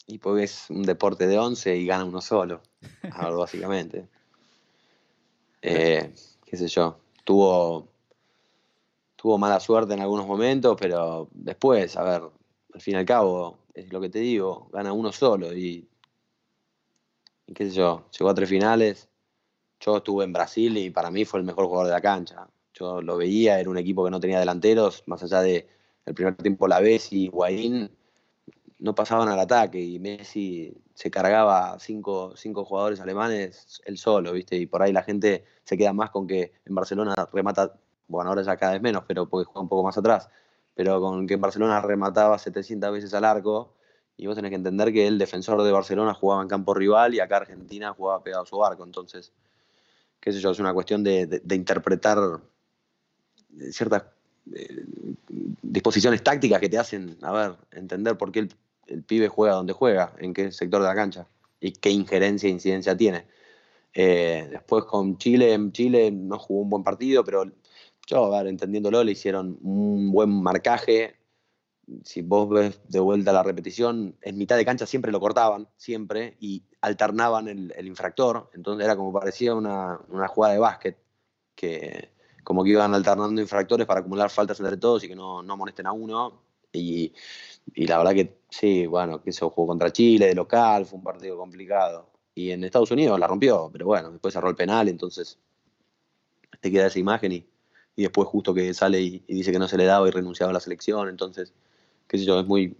Y 0.07 0.17
porque 0.17 0.43
es 0.43 0.65
un 0.69 0.81
deporte 0.81 1.27
de 1.27 1.37
11 1.37 1.77
y 1.77 1.85
gana 1.85 2.03
uno 2.03 2.19
solo, 2.19 2.61
básicamente. 3.37 4.09
Eh, 5.61 6.11
qué 6.43 6.57
sé 6.57 6.67
yo, 6.67 6.99
tuvo, 7.23 7.87
tuvo 9.15 9.37
mala 9.37 9.59
suerte 9.59 9.93
en 9.93 10.01
algunos 10.01 10.25
momentos, 10.25 10.75
pero 10.79 11.29
después, 11.31 11.95
a 11.97 12.03
ver, 12.03 12.23
al 12.73 12.81
fin 12.81 12.95
y 12.95 12.97
al 12.97 13.05
cabo, 13.05 13.59
es 13.75 13.93
lo 13.93 14.01
que 14.01 14.09
te 14.09 14.19
digo, 14.19 14.69
gana 14.73 14.91
uno 14.91 15.11
solo 15.11 15.55
y, 15.55 15.87
y 17.45 17.53
qué 17.53 17.69
sé 17.69 17.75
yo, 17.75 18.09
llegó 18.17 18.31
a 18.31 18.33
tres 18.33 18.49
finales, 18.49 19.10
yo 19.81 19.97
estuve 19.97 20.23
en 20.23 20.33
Brasil 20.33 20.77
y 20.77 20.89
para 20.91 21.11
mí 21.11 21.25
fue 21.25 21.39
el 21.39 21.45
mejor 21.45 21.65
jugador 21.65 21.87
de 21.87 21.93
la 21.93 22.01
cancha. 22.01 22.47
Yo 22.73 23.01
lo 23.01 23.17
veía, 23.17 23.59
era 23.59 23.69
un 23.69 23.77
equipo 23.77 24.05
que 24.05 24.11
no 24.11 24.19
tenía 24.19 24.39
delanteros, 24.39 25.03
más 25.07 25.23
allá 25.23 25.41
de 25.41 25.67
el 26.05 26.13
primer 26.13 26.35
tiempo 26.35 26.67
la 26.67 26.79
vez 26.79 27.11
y 27.11 27.25
Higuaín 27.25 27.91
no 28.79 28.95
pasaban 28.95 29.29
al 29.29 29.39
ataque 29.39 29.79
y 29.79 29.99
Messi 29.99 30.73
se 30.95 31.11
cargaba 31.11 31.77
cinco, 31.79 32.33
cinco 32.35 32.65
jugadores 32.65 32.99
alemanes 32.99 33.81
él 33.85 33.97
solo, 33.97 34.33
¿viste? 34.33 34.55
Y 34.55 34.65
por 34.65 34.81
ahí 34.81 34.91
la 34.91 35.03
gente 35.03 35.45
se 35.63 35.77
queda 35.77 35.93
más 35.93 36.09
con 36.09 36.27
que 36.27 36.53
en 36.65 36.75
Barcelona 36.75 37.13
remata, 37.31 37.73
bueno, 38.07 38.29
ahora 38.29 38.41
ya 38.43 38.57
cada 38.57 38.73
vez 38.73 38.81
menos, 38.81 39.03
pero 39.07 39.27
porque 39.29 39.45
juega 39.45 39.61
un 39.61 39.69
poco 39.69 39.83
más 39.83 39.97
atrás, 39.97 40.29
pero 40.75 40.99
con 40.99 41.27
que 41.27 41.35
en 41.35 41.41
Barcelona 41.41 41.81
remataba 41.81 42.37
700 42.37 42.91
veces 42.91 43.13
al 43.13 43.25
arco 43.25 43.73
y 44.17 44.27
vos 44.27 44.35
tenés 44.35 44.49
que 44.49 44.55
entender 44.55 44.91
que 44.93 45.07
el 45.07 45.17
defensor 45.17 45.61
de 45.63 45.71
Barcelona 45.71 46.13
jugaba 46.13 46.41
en 46.41 46.47
campo 46.47 46.73
rival 46.73 47.13
y 47.13 47.19
acá 47.19 47.37
Argentina 47.37 47.93
jugaba 47.93 48.23
pegado 48.23 48.43
a 48.43 48.47
su 48.47 48.63
arco, 48.63 48.83
entonces 48.83 49.31
qué 50.21 50.31
sé 50.31 50.39
yo, 50.39 50.51
es 50.51 50.59
una 50.59 50.73
cuestión 50.73 51.03
de, 51.03 51.41
interpretar 51.49 52.19
ciertas 53.71 54.03
eh, 54.55 54.85
disposiciones 55.61 56.23
tácticas 56.23 56.61
que 56.61 56.69
te 56.69 56.77
hacen, 56.77 57.17
a 57.21 57.31
ver, 57.31 57.55
entender 57.71 58.17
por 58.17 58.31
qué 58.31 58.47
el, 58.87 59.03
pibe 59.03 59.27
juega 59.27 59.55
donde 59.55 59.73
juega, 59.73 60.13
en 60.19 60.33
qué 60.33 60.51
sector 60.51 60.81
de 60.81 60.87
la 60.87 60.95
cancha 60.95 61.27
y 61.59 61.71
qué 61.71 61.89
injerencia 61.89 62.47
e 62.47 62.51
incidencia 62.51 62.95
tiene. 62.95 63.25
Eh, 63.93 64.47
después 64.51 64.83
con 64.85 65.17
Chile, 65.17 65.53
en 65.53 65.71
Chile 65.71 66.11
no 66.11 66.37
jugó 66.37 66.61
un 66.61 66.69
buen 66.69 66.83
partido, 66.83 67.23
pero 67.23 67.45
yo, 68.07 68.25
a 68.25 68.37
ver, 68.37 68.47
entendiéndolo, 68.47 69.03
le 69.03 69.13
hicieron 69.13 69.57
un 69.61 70.11
buen 70.11 70.29
marcaje, 70.29 71.15
si 72.03 72.21
vos 72.21 72.49
ves 72.49 72.81
de 72.87 72.99
vuelta 72.99 73.33
la 73.33 73.43
repetición, 73.43 74.15
en 74.21 74.37
mitad 74.37 74.57
de 74.57 74.65
cancha 74.65 74.85
siempre 74.85 75.11
lo 75.11 75.19
cortaban, 75.19 75.67
siempre, 75.77 76.37
y 76.39 76.63
alternaban 76.81 77.47
el, 77.47 77.87
infractor, 77.87 78.49
entonces 78.53 78.85
era 78.85 78.95
como 78.95 79.13
parecía 79.13 79.53
una, 79.55 79.99
jugada 80.27 80.53
de 80.53 80.59
básquet, 80.59 80.97
que 81.55 82.09
como 82.43 82.63
que 82.63 82.71
iban 82.71 82.93
alternando 82.93 83.41
infractores 83.41 83.85
para 83.85 83.99
acumular 83.99 84.29
faltas 84.29 84.59
entre 84.59 84.77
todos 84.77 85.03
y 85.03 85.07
que 85.07 85.15
no, 85.15 85.43
no 85.43 85.53
amonesten 85.53 85.85
a 85.87 85.91
uno, 85.91 86.41
y, 86.73 87.13
la 87.75 87.97
verdad 87.97 88.13
que 88.13 88.39
sí, 88.49 88.87
bueno, 88.87 89.21
que 89.21 89.31
eso 89.31 89.49
jugó 89.49 89.67
contra 89.67 89.91
Chile 89.91 90.27
de 90.27 90.35
local, 90.35 90.85
fue 90.85 90.97
un 90.97 91.03
partido 91.03 91.37
complicado, 91.37 92.09
y 92.33 92.51
en 92.51 92.63
Estados 92.63 92.91
Unidos 92.91 93.19
la 93.19 93.27
rompió, 93.27 93.69
pero 93.71 93.85
bueno, 93.85 94.11
después 94.11 94.33
cerró 94.33 94.49
el 94.49 94.55
penal, 94.55 94.87
entonces 94.87 95.37
te 96.59 96.71
queda 96.71 96.87
esa 96.87 96.99
imagen 96.99 97.31
y, 97.31 97.47
después 97.97 98.27
justo 98.27 98.53
que 98.53 98.73
sale 98.73 98.99
y, 98.99 99.23
y, 99.27 99.35
dice 99.35 99.51
que 99.51 99.59
no 99.59 99.67
se 99.67 99.77
le 99.77 99.85
daba 99.85 100.07
y 100.07 100.11
renunciaba 100.11 100.49
a 100.49 100.53
la 100.53 100.59
selección, 100.59 101.07
entonces 101.09 101.53
qué 102.11 102.17
sé 102.17 102.25
yo, 102.25 102.41
es 102.41 102.45
muy. 102.45 102.75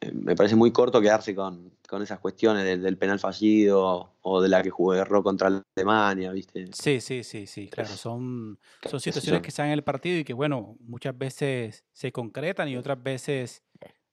Eh, 0.00 0.12
me 0.12 0.36
parece 0.36 0.54
muy 0.54 0.70
corto 0.70 1.00
quedarse 1.00 1.34
con, 1.34 1.72
esas 2.00 2.20
cuestiones 2.20 2.80
del, 2.80 2.96
penal 2.96 3.18
fallido 3.18 4.14
o 4.22 4.40
de 4.40 4.48
la 4.48 4.62
que 4.62 4.70
jugó 4.70 4.94
erró 4.94 5.24
contra 5.24 5.64
Alemania, 5.76 6.30
¿viste? 6.30 6.68
Sí, 6.72 7.00
sí, 7.00 7.24
sí, 7.24 7.48
sí, 7.48 7.66
claro. 7.68 7.88
Son, 7.88 8.60
son 8.88 9.00
situaciones 9.00 9.42
que 9.42 9.50
dan 9.50 9.68
en 9.68 9.72
el 9.72 9.82
partido 9.82 10.20
y 10.20 10.24
que, 10.24 10.32
bueno, 10.32 10.76
muchas 10.78 11.18
veces 11.18 11.84
se 11.92 12.12
concretan 12.12 12.68
y 12.68 12.76
otras 12.76 13.02
veces 13.02 13.64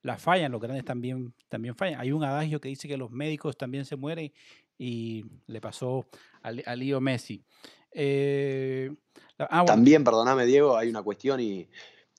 las 0.02 0.20
fallan. 0.20 0.52
Los 0.52 0.62
grandes 0.62 0.84
también, 0.84 1.36
también 1.48 1.76
fallan. 1.76 2.00
Hay 2.00 2.12
un 2.12 2.24
adagio 2.24 2.60
que 2.60 2.70
dice 2.70 2.88
que 2.88 2.98
los 2.98 3.12
médicos 3.12 3.56
también 3.56 3.86
se 3.86 3.98
mueren 3.98 4.34
y 4.80 5.26
le 5.46 5.62
pasó 5.62 6.08
al, 6.42 6.64
al 6.66 6.80
Lío 6.80 7.00
Messi. 7.00 7.44
Eh, 7.92 8.92
ah, 9.38 9.64
también, 9.64 10.04
perdóname, 10.04 10.48
Diego, 10.48 10.76
hay 10.76 10.90
una 10.90 11.04
cuestión 11.04 11.40
y 11.40 11.68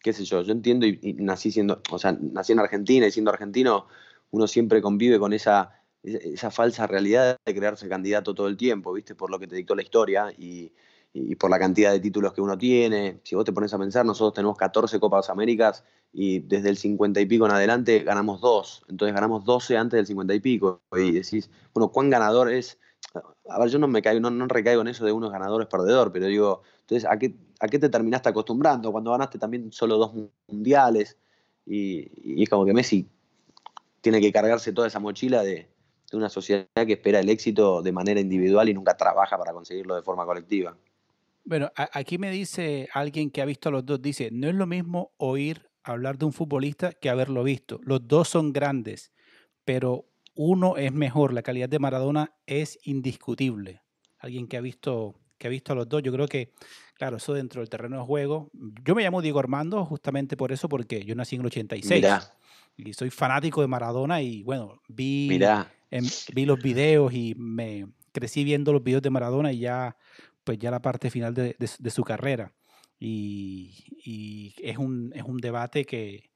qué 0.07 0.13
sé 0.13 0.25
yo, 0.25 0.41
yo 0.43 0.53
entiendo 0.53 0.87
y, 0.87 1.17
nací 1.19 1.51
siendo, 1.51 1.83
o 1.91 1.99
sea, 1.99 2.17
nací 2.21 2.53
en 2.53 2.61
Argentina 2.61 3.09
y 3.09 3.11
siendo 3.11 3.33
argentino, 3.33 3.89
uno 4.31 4.47
siempre 4.47 4.81
convive 4.81 5.19
con 5.19 5.33
esa, 5.33 5.83
esa 6.05 6.53
falsa 6.53 6.87
realidad 6.87 7.37
de 7.45 7.55
crearse 7.57 7.89
candidato 7.89 8.33
todo 8.33 8.47
el 8.47 8.57
tiempo, 8.57 8.93
¿viste? 8.93 9.17
Por 9.17 9.33
lo 9.33 9.41
que 9.41 9.49
te 9.49 9.57
dictó 9.57 9.75
la 9.75 9.83
historia 9.83 10.33
y, 10.39 10.73
por 11.41 11.51
la 11.51 11.59
cantidad 11.59 11.91
de 11.91 11.99
títulos 11.99 12.35
que 12.35 12.41
uno 12.41 12.57
tiene. 12.57 13.19
Si 13.25 13.35
vos 13.35 13.45
te 13.45 13.53
pones 13.53 13.75
a 13.75 13.79
pensar, 13.79 14.07
nosotros 14.07 14.35
tenemos 14.35 14.57
14 14.57 15.01
Copas 15.01 15.29
Américas 15.29 15.83
y 16.13 16.39
desde 16.39 16.69
el 16.69 16.77
50 16.77 17.21
y 17.21 17.27
pico 17.27 17.47
en 17.47 17.53
adelante 17.53 18.05
ganamos 18.05 18.41
dos. 18.41 18.85
Entonces 18.89 19.13
ganamos 19.13 19.45
12 19.45 19.77
antes 19.77 19.97
del 19.97 20.07
50 20.07 20.35
y 20.35 20.41
pico. 20.41 20.83
Y 20.93 21.11
decís, 21.11 21.51
bueno, 21.75 21.89
¿cuán 21.89 22.11
ganador 22.11 22.53
es? 22.53 22.79
A 23.49 23.59
ver, 23.59 23.71
yo 23.71 23.81
no 23.81 23.89
me 23.89 24.03
caigo, 24.03 24.21
no, 24.21 24.31
no 24.31 24.47
recaigo 24.47 24.83
en 24.83 24.89
eso 24.89 25.05
de 25.05 25.11
uno 25.11 25.27
es 25.27 25.33
ganador, 25.33 25.63
es 25.63 25.69
perdedor, 25.69 26.13
pero 26.13 26.27
digo, 26.27 26.63
entonces, 26.83 27.09
¿a 27.11 27.19
qué, 27.19 27.35
¿a 27.61 27.69
qué 27.69 27.79
te 27.79 27.89
terminaste 27.89 28.29
acostumbrando? 28.29 28.93
Cuando 28.93 29.13
ganaste 29.13 29.39
también 29.39 29.73
solo 29.73 29.97
dos 29.97 30.13
mundiales 30.49 31.17
y, 31.65 32.43
es 32.43 32.49
como 32.49 32.65
que 32.65 32.73
Messi 32.73 33.09
tiene 34.01 34.21
que 34.21 34.33
cargarse 34.33 34.73
toda 34.73 34.89
esa 34.89 35.01
mochila 35.01 35.43
de, 35.43 35.69
una 36.13 36.29
sociedad 36.29 36.67
que 36.75 36.93
espera 36.93 37.19
el 37.19 37.29
éxito 37.29 37.83
de 37.83 37.93
manera 37.93 38.21
individual 38.21 38.69
y 38.69 38.75
nunca 38.75 38.97
trabaja 38.97 39.37
para 39.37 39.53
conseguirlo 39.53 39.97
de 39.97 40.03
forma 40.03 40.25
colectiva. 40.25 40.77
Bueno, 41.45 41.71
aquí 41.75 42.17
me 42.17 42.31
dice 42.31 42.89
alguien 42.93 43.31
que 43.31 43.43
ha 43.43 43.45
visto 43.45 43.69
a 43.69 43.73
los 43.73 43.85
dos, 43.85 44.01
dice, 44.01 44.31
no 44.33 44.49
es 44.49 44.55
lo 44.55 44.67
mismo 44.67 45.13
oír 45.17 45.69
hablar 45.83 46.17
de 46.19 46.27
un 46.27 46.33
futbolista 46.33 46.93
que 46.93 47.11
haberlo 47.11 47.43
visto. 47.43 47.81
Los 47.83 48.07
dos 48.07 48.29
son 48.29 48.53
grandes, 48.53 49.13
pero 49.65 50.07
uno 50.35 50.77
es 50.77 50.93
mejor. 50.93 51.33
La 51.33 51.43
calidad 51.43 51.69
de 51.69 51.79
Maradona 51.79 52.33
es 52.47 52.79
indiscutible. 52.85 53.83
Alguien 54.19 54.47
que 54.49 54.57
ha 54.57 54.61
visto 54.61 55.21
que 55.39 55.47
ha 55.47 55.51
visto 55.51 55.73
a 55.73 55.77
los 55.77 55.89
dos. 55.89 56.03
Yo 56.03 56.13
creo 56.13 56.29
que, 56.29 56.53
claro, 56.97 57.17
eso 57.19 57.35
dentro 57.35 57.61
del 57.61 57.69
terreno 57.69 57.99
de 57.99 58.05
juego. 58.05 58.51
Yo 58.85 58.95
me 58.95 59.03
llamo 59.03 59.23
Diego 59.23 59.39
Armando 59.39 59.85
justamente 59.85 60.37
por 60.37 60.53
eso, 60.53 60.69
porque 60.69 61.05
yo 61.05 61.15
nací 61.15 61.37
en 61.37 61.43
el 61.43 61.47
86. 61.47 62.05
Y 62.79 62.93
soy 62.93 63.11
fanático 63.11 63.63
de 63.63 63.69
Maradona 63.69 64.21
y 64.21 64.43
bueno, 64.43 64.83
vi, 64.89 65.39
vi 66.35 66.45
los 66.45 66.59
videos 66.61 67.13
y 67.15 67.35
me 67.37 67.87
crecí 68.13 68.45
viendo 68.45 68.73
los 68.73 68.83
videos 68.83 69.03
de 69.03 69.11
Maradona 69.11 69.53
y 69.53 69.61
ya, 69.61 69.97
pues 70.45 70.59
ya 70.59 70.71
la 70.71 70.81
parte 70.81 71.11
final 71.11 71.35
de, 71.35 71.91
su 71.91 72.05
carrera. 72.05 72.53
Y, 72.99 74.55
es, 74.63 74.79
un, 74.79 75.13
es 75.15 75.23
un 75.23 75.39
debate 75.39 75.85
que 75.85 76.31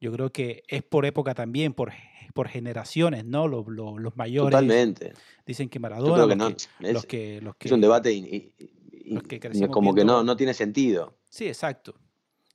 yo 0.00 0.12
creo 0.12 0.30
que 0.30 0.62
es 0.68 0.82
por 0.82 1.06
época 1.06 1.34
también, 1.34 1.72
por, 1.72 1.92
por 2.34 2.48
generaciones, 2.48 3.24
¿no? 3.24 3.48
Los, 3.48 3.66
los, 3.68 4.16
mayores. 4.16 4.50
Totalmente. 4.50 5.12
Dicen 5.46 5.68
que 5.68 5.78
Maradona. 5.78 6.28
que 6.28 6.36
no, 6.36 6.50
los, 6.92 7.06
que, 7.06 7.40
los 7.40 7.56
que, 7.56 7.68
es 7.68 7.72
un 7.72 7.80
debate 7.80 8.52
y, 9.04 9.68
como 9.68 9.94
que 9.94 10.04
no, 10.04 10.24
no 10.24 10.36
tiene 10.36 10.54
sentido. 10.54 11.16
Sí, 11.28 11.46
exacto. 11.46 11.94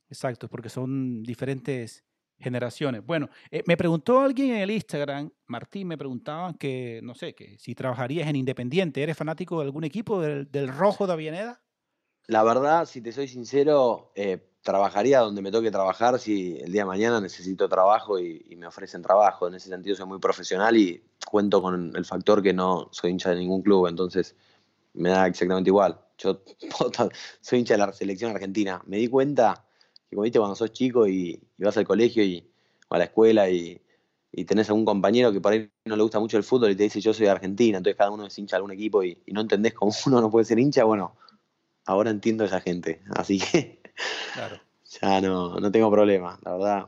Exacto, 0.08 0.48
porque 0.48 0.68
son 0.68 1.22
diferentes 1.22 2.04
generaciones. 2.38 3.04
Bueno, 3.04 3.28
eh, 3.50 3.62
me 3.66 3.76
preguntó 3.76 4.20
alguien 4.20 4.50
en 4.54 4.62
el 4.62 4.70
Instagram, 4.70 5.30
Martín, 5.46 5.86
me 5.86 5.96
preguntaba 5.96 6.54
que, 6.54 7.00
no 7.02 7.14
sé, 7.14 7.34
que 7.34 7.58
si 7.58 7.74
trabajarías 7.74 8.28
en 8.28 8.36
Independiente, 8.36 9.02
¿eres 9.02 9.16
fanático 9.16 9.58
de 9.58 9.66
algún 9.66 9.84
equipo 9.84 10.20
del, 10.20 10.50
del 10.50 10.68
Rojo 10.68 11.06
de 11.06 11.12
Avianeda? 11.12 11.62
La 12.26 12.42
verdad, 12.42 12.86
si 12.86 13.00
te 13.02 13.12
soy 13.12 13.28
sincero, 13.28 14.12
eh, 14.14 14.50
trabajaría 14.62 15.20
donde 15.20 15.42
me 15.42 15.50
toque 15.50 15.70
trabajar 15.70 16.18
si 16.18 16.58
el 16.58 16.72
día 16.72 16.82
de 16.82 16.86
mañana 16.86 17.20
necesito 17.20 17.68
trabajo 17.68 18.18
y, 18.18 18.56
me 18.56 18.66
ofrecen 18.66 19.02
trabajo. 19.02 19.48
En 19.48 19.54
ese 19.54 19.68
sentido 19.68 19.96
soy 19.96 20.06
muy 20.06 20.18
profesional 20.18 20.76
y 20.76 21.02
cuento 21.26 21.62
con 21.62 21.96
el 21.96 22.04
factor 22.04 22.42
que 22.42 22.52
no 22.52 22.88
soy 22.92 23.10
hincha 23.10 23.30
de 23.30 23.36
ningún 23.36 23.62
club, 23.62 23.86
entonces 23.86 24.36
me 24.92 25.10
da 25.10 25.26
exactamente 25.26 25.70
igual. 25.70 25.98
Yo 26.22 26.42
soy 27.40 27.58
hincha 27.58 27.74
de 27.74 27.78
la 27.78 27.92
selección 27.92 28.32
argentina. 28.32 28.82
Me 28.86 28.98
di 28.98 29.08
cuenta 29.08 29.64
que 30.08 30.16
como 30.16 30.24
viste 30.24 30.38
cuando 30.38 30.56
sos 30.56 30.72
chico 30.72 31.06
y, 31.06 31.40
vas 31.58 31.76
al 31.76 31.86
colegio 31.86 32.22
y, 32.22 32.46
o 32.88 32.94
a 32.94 32.98
la 32.98 33.04
escuela 33.04 33.48
y, 33.50 33.80
tenés 34.46 34.70
a 34.70 34.74
un 34.74 34.84
compañero 34.84 35.32
que 35.32 35.40
por 35.40 35.52
ahí 35.52 35.70
no 35.84 35.96
le 35.96 36.02
gusta 36.02 36.20
mucho 36.20 36.36
el 36.36 36.44
fútbol 36.44 36.70
y 36.70 36.76
te 36.76 36.84
dice 36.84 37.00
yo 37.00 37.12
soy 37.12 37.26
de 37.26 37.32
Argentina, 37.32 37.78
entonces 37.78 37.98
cada 37.98 38.10
uno 38.10 38.26
es 38.26 38.38
hincha 38.38 38.56
de 38.56 38.58
algún 38.58 38.72
equipo 38.72 39.02
y, 39.02 39.20
no 39.28 39.40
entendés 39.40 39.74
cómo 39.74 39.92
uno 40.06 40.20
no 40.20 40.30
puede 40.30 40.44
ser 40.44 40.58
hincha, 40.58 40.84
bueno, 40.84 41.16
ahora 41.86 42.10
entiendo 42.10 42.44
a 42.44 42.46
esa 42.46 42.60
gente. 42.60 43.02
Así 43.10 43.38
que 43.38 43.80
ya 45.00 45.20
no, 45.20 45.58
no 45.58 45.72
tengo 45.72 45.90
problema. 45.90 46.38
La 46.44 46.52
verdad, 46.52 46.86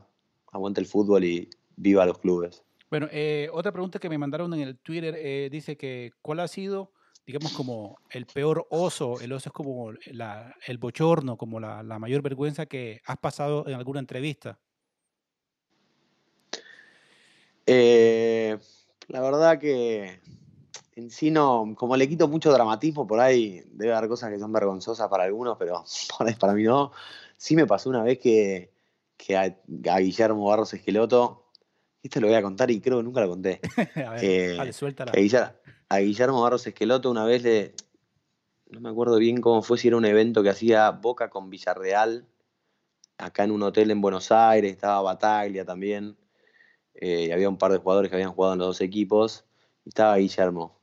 aguanta 0.51 0.79
el 0.79 0.87
fútbol 0.87 1.23
y 1.23 1.49
viva 1.75 2.05
los 2.05 2.19
clubes. 2.19 2.63
Bueno, 2.89 3.07
eh, 3.11 3.49
otra 3.51 3.71
pregunta 3.71 3.99
que 3.99 4.09
me 4.09 4.19
mandaron 4.19 4.53
en 4.53 4.61
el 4.61 4.77
Twitter 4.77 5.15
eh, 5.17 5.49
dice 5.51 5.77
que 5.77 6.11
¿cuál 6.21 6.39
ha 6.39 6.47
sido, 6.47 6.91
digamos, 7.25 7.53
como 7.53 7.97
el 8.09 8.25
peor 8.25 8.67
oso? 8.69 9.19
El 9.21 9.33
oso 9.33 9.49
es 9.49 9.53
como 9.53 9.91
el 9.91 10.77
bochorno, 10.77 11.37
como 11.37 11.59
la, 11.59 11.83
la 11.83 11.99
mayor 11.99 12.21
vergüenza 12.21 12.65
que 12.65 13.01
has 13.05 13.17
pasado 13.17 13.67
en 13.67 13.75
alguna 13.75 13.99
entrevista. 13.99 14.59
Eh, 17.65 18.57
la 19.07 19.21
verdad 19.21 19.57
que 19.59 20.19
en 20.95 21.09
sí 21.09 21.31
no, 21.31 21.73
como 21.77 21.95
le 21.95 22.07
quito 22.07 22.27
mucho 22.27 22.51
dramatismo, 22.51 23.07
por 23.07 23.19
ahí 23.19 23.63
debe 23.71 23.93
haber 23.93 24.09
cosas 24.09 24.31
que 24.31 24.39
son 24.39 24.51
vergonzosas 24.51 25.07
para 25.09 25.23
algunos, 25.23 25.57
pero 25.57 25.83
para 26.39 26.53
mí 26.53 26.63
no. 26.63 26.91
Sí 27.37 27.55
me 27.55 27.65
pasó 27.65 27.89
una 27.89 28.03
vez 28.03 28.19
que, 28.19 28.71
a, 29.35 29.99
Guillermo 29.99 30.45
Barros 30.45 30.73
Esqueloto, 30.73 31.49
esto 32.01 32.19
lo 32.19 32.27
voy 32.27 32.35
a 32.35 32.41
contar 32.41 32.69
y 32.69 32.81
creo 32.81 32.97
que 32.97 33.03
nunca 33.03 33.21
lo 33.21 33.29
conté. 33.29 33.59
a 34.05 34.11
ver, 34.11 34.23
eh, 34.23 34.57
A, 35.89 35.99
Guillermo, 35.99 36.41
Barros 36.41 36.65
Esqueloto 36.67 37.09
una 37.11 37.25
vez 37.25 37.43
le, 37.43 37.73
no 38.69 38.79
me 38.79 38.89
acuerdo 38.89 39.17
bien 39.17 39.41
cómo 39.41 39.61
fue, 39.61 39.77
si 39.77 39.87
era 39.87 39.97
un 39.97 40.05
evento 40.05 40.43
que 40.43 40.49
hacía 40.49 40.89
Boca 40.91 41.29
con 41.29 41.49
Villarreal, 41.49 42.25
acá 43.17 43.43
en 43.43 43.51
un 43.51 43.63
hotel 43.63 43.91
en 43.91 44.01
Buenos 44.01 44.31
Aires, 44.31 44.71
estaba 44.71 45.01
Bataglia 45.01 45.65
también, 45.65 46.17
eh, 46.95 47.27
y 47.27 47.31
había 47.31 47.49
un 47.49 47.57
par 47.57 47.71
de 47.71 47.77
jugadores 47.77 48.09
que 48.09 48.15
habían 48.15 48.33
jugado 48.33 48.53
en 48.53 48.59
los 48.59 48.67
dos 48.69 48.81
equipos, 48.81 49.45
y 49.85 49.89
estaba 49.89 50.17
Guillermo. 50.17 50.79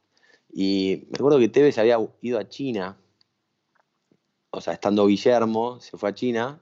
Y 0.52 1.06
me 1.10 1.16
acuerdo 1.16 1.38
que 1.38 1.48
Tevez 1.48 1.78
había 1.78 1.98
ido 2.20 2.38
a 2.38 2.48
China, 2.48 2.96
o 4.50 4.60
sea, 4.60 4.74
estando 4.74 5.06
Guillermo, 5.06 5.80
se 5.80 5.96
fue 5.96 6.10
a 6.10 6.14
China, 6.14 6.60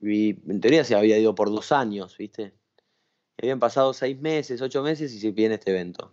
y 0.00 0.30
en 0.50 0.60
teoría 0.60 0.84
se 0.84 0.94
había 0.94 1.18
ido 1.18 1.34
por 1.34 1.50
dos 1.50 1.72
años, 1.72 2.16
¿viste? 2.16 2.54
habían 3.40 3.58
pasado 3.58 3.92
seis 3.92 4.20
meses, 4.20 4.62
ocho 4.62 4.82
meses 4.82 5.12
y 5.12 5.18
se 5.18 5.32
viene 5.32 5.54
este 5.54 5.70
evento. 5.70 6.12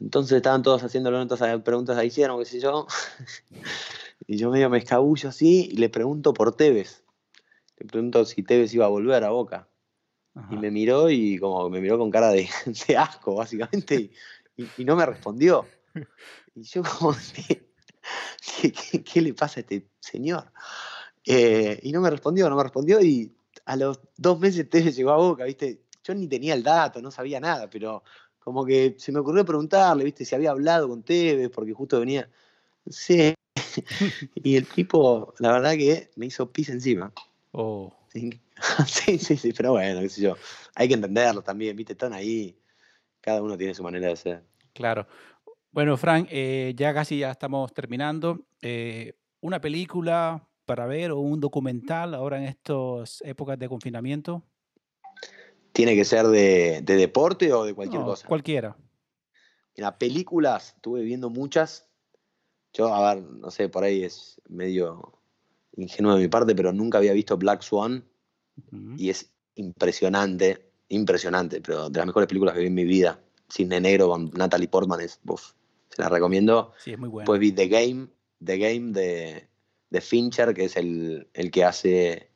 Entonces 0.00 0.36
estaban 0.36 0.62
todos 0.62 0.82
haciendo 0.82 1.10
notas, 1.10 1.40
preguntas 1.62 1.98
a 1.98 2.02
Guillermo, 2.02 2.38
qué 2.38 2.46
sé 2.46 2.60
yo. 2.60 2.86
y 4.26 4.36
yo 4.36 4.50
medio 4.50 4.70
me 4.70 4.78
escabullo 4.78 5.28
así 5.28 5.68
y 5.70 5.76
le 5.76 5.88
pregunto 5.88 6.32
por 6.32 6.56
Tevez. 6.56 7.04
Le 7.78 7.86
pregunto 7.86 8.24
si 8.24 8.42
Tevez 8.42 8.72
iba 8.74 8.86
a 8.86 8.88
volver 8.88 9.24
a 9.24 9.30
Boca. 9.30 9.68
Y 10.50 10.56
me 10.56 10.70
miró 10.70 11.10
y 11.10 11.38
como 11.38 11.68
me 11.68 11.80
miró 11.80 11.98
con 11.98 12.10
cara 12.10 12.30
de, 12.30 12.48
asco, 12.96 13.34
básicamente, 13.34 14.10
y, 14.56 14.84
no 14.84 14.96
me 14.96 15.04
respondió. 15.04 15.66
Y 16.54 16.62
yo 16.62 16.82
como, 16.82 17.14
¿qué, 18.62 18.72
qué, 19.02 19.20
le 19.20 19.34
pasa 19.34 19.60
a 19.60 19.62
este 19.62 19.88
señor? 19.98 20.52
Eh, 21.26 21.80
y 21.82 21.92
no 21.92 22.00
me 22.00 22.10
respondió, 22.10 22.48
no 22.48 22.56
me 22.56 22.62
respondió 22.62 23.00
y 23.02 23.34
a 23.66 23.76
los 23.76 24.00
dos 24.16 24.38
meses 24.38 24.70
Tevez 24.70 24.96
llegó 24.96 25.10
a 25.10 25.16
Boca, 25.16 25.44
¿viste? 25.44 25.82
Yo 26.04 26.14
ni 26.14 26.28
tenía 26.28 26.54
el 26.54 26.62
dato, 26.62 27.02
no 27.02 27.10
sabía 27.10 27.40
nada, 27.40 27.68
pero 27.68 28.02
como 28.50 28.66
que 28.66 28.96
se 28.98 29.12
me 29.12 29.20
ocurrió 29.20 29.44
preguntarle, 29.44 30.02
¿viste? 30.02 30.24
Si 30.24 30.34
había 30.34 30.50
hablado 30.50 30.88
con 30.88 31.04
Tevez, 31.04 31.50
porque 31.50 31.72
justo 31.72 32.00
venía, 32.00 32.28
sí. 32.88 33.32
y 34.34 34.56
el 34.56 34.66
tipo, 34.66 35.34
la 35.38 35.52
verdad 35.52 35.74
que 35.74 36.10
me 36.16 36.26
hizo 36.26 36.50
pis 36.50 36.68
encima. 36.68 37.12
Oh. 37.52 37.94
Sí, 38.86 39.18
sí, 39.18 39.36
sí, 39.36 39.52
pero 39.56 39.70
bueno, 39.70 40.00
qué 40.00 40.08
sé 40.08 40.20
yo. 40.20 40.34
Hay 40.74 40.88
que 40.88 40.94
entenderlo 40.94 41.42
también, 41.42 41.76
¿viste? 41.76 41.92
Están 41.92 42.12
ahí, 42.12 42.58
cada 43.20 43.40
uno 43.40 43.56
tiene 43.56 43.72
su 43.72 43.84
manera 43.84 44.08
de 44.08 44.16
ser. 44.16 44.44
Claro. 44.72 45.06
Bueno, 45.70 45.96
Frank, 45.96 46.26
eh, 46.28 46.74
ya 46.76 46.92
casi 46.92 47.20
ya 47.20 47.30
estamos 47.30 47.72
terminando. 47.72 48.44
Eh, 48.62 49.14
¿Una 49.40 49.60
película 49.60 50.44
para 50.66 50.86
ver 50.86 51.12
o 51.12 51.20
un 51.20 51.40
documental 51.40 52.14
ahora 52.14 52.38
en 52.38 52.44
estas 52.44 53.22
épocas 53.24 53.58
de 53.60 53.68
confinamiento? 53.68 54.42
¿Tiene 55.72 55.94
que 55.94 56.04
ser 56.04 56.26
de, 56.26 56.82
deporte 56.82 57.52
o 57.52 57.64
de 57.64 57.74
cualquier 57.74 58.02
cosa? 58.02 58.26
Cualquiera. 58.26 58.76
Mira, 59.76 59.96
películas, 59.98 60.74
estuve 60.76 61.02
viendo 61.02 61.30
muchas. 61.30 61.88
Yo, 62.72 62.92
a 62.92 63.14
ver, 63.14 63.22
no 63.22 63.50
sé, 63.50 63.68
por 63.68 63.84
ahí 63.84 64.02
es 64.02 64.40
medio 64.48 65.20
ingenuo 65.76 66.14
de 66.14 66.22
mi 66.22 66.28
parte, 66.28 66.54
pero 66.54 66.72
nunca 66.72 66.98
había 66.98 67.12
visto 67.12 67.36
Black 67.36 67.62
Swan. 67.62 68.04
Y 68.98 69.08
es 69.08 69.32
impresionante, 69.54 70.70
impresionante, 70.88 71.62
pero 71.62 71.88
de 71.88 71.98
las 71.98 72.06
mejores 72.06 72.28
películas 72.28 72.54
que 72.54 72.60
vi 72.60 72.66
en 72.66 72.74
mi 72.74 72.84
vida. 72.84 73.20
Cisne 73.50 73.80
Negro 73.80 74.08
con 74.08 74.30
Natalie 74.34 74.68
Portman 74.68 75.00
es, 75.00 75.20
se 75.88 76.02
la 76.02 76.08
recomiendo. 76.08 76.72
Sí, 76.78 76.92
es 76.92 76.98
muy 76.98 77.08
buena. 77.08 77.26
Pues 77.26 77.40
vi 77.40 77.52
The 77.52 77.68
Game, 77.68 78.08
The 78.44 78.58
Game 78.58 78.92
de, 78.92 79.48
de 79.88 80.00
Fincher, 80.00 80.52
que 80.52 80.64
es 80.64 80.76
el, 80.76 81.28
el 81.32 81.50
que 81.50 81.64
hace 81.64 82.29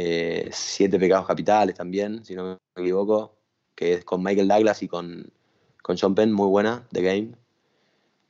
eh, 0.00 0.48
Siete 0.52 0.98
Pecados 0.98 1.26
Capitales 1.26 1.74
también, 1.74 2.24
si 2.24 2.36
no 2.36 2.60
me 2.76 2.82
equivoco, 2.82 3.36
que 3.74 3.94
es 3.94 4.04
con 4.04 4.22
Michael 4.22 4.46
Douglas 4.46 4.80
y 4.84 4.88
con, 4.88 5.32
con 5.82 5.98
Sean 5.98 6.14
Penn, 6.14 6.32
muy 6.32 6.46
buena, 6.46 6.86
The 6.92 7.02
Game. 7.02 7.32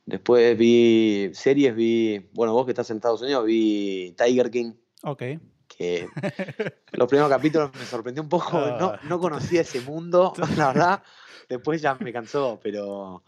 Después 0.07 0.57
vi 0.57 1.29
series, 1.33 1.75
vi, 1.75 2.27
bueno, 2.33 2.53
vos 2.53 2.65
que 2.65 2.71
estás 2.71 2.89
en 2.89 2.97
Estados 2.97 3.21
Unidos, 3.21 3.45
vi 3.45 4.15
Tiger 4.17 4.49
King. 4.49 4.73
Ok. 5.03 5.23
Que 5.67 6.07
los 6.93 7.07
primeros 7.07 7.29
capítulos 7.29 7.69
me 7.77 7.85
sorprendió 7.85 8.23
un 8.23 8.29
poco, 8.29 8.53
no, 8.53 8.87
ah. 8.87 8.99
no 9.03 9.19
conocía 9.19 9.61
ese 9.61 9.81
mundo, 9.81 10.33
la 10.57 10.67
verdad. 10.69 11.03
Después 11.47 11.81
ya 11.81 11.95
me 11.95 12.11
cansó, 12.11 12.59
pero, 12.63 13.23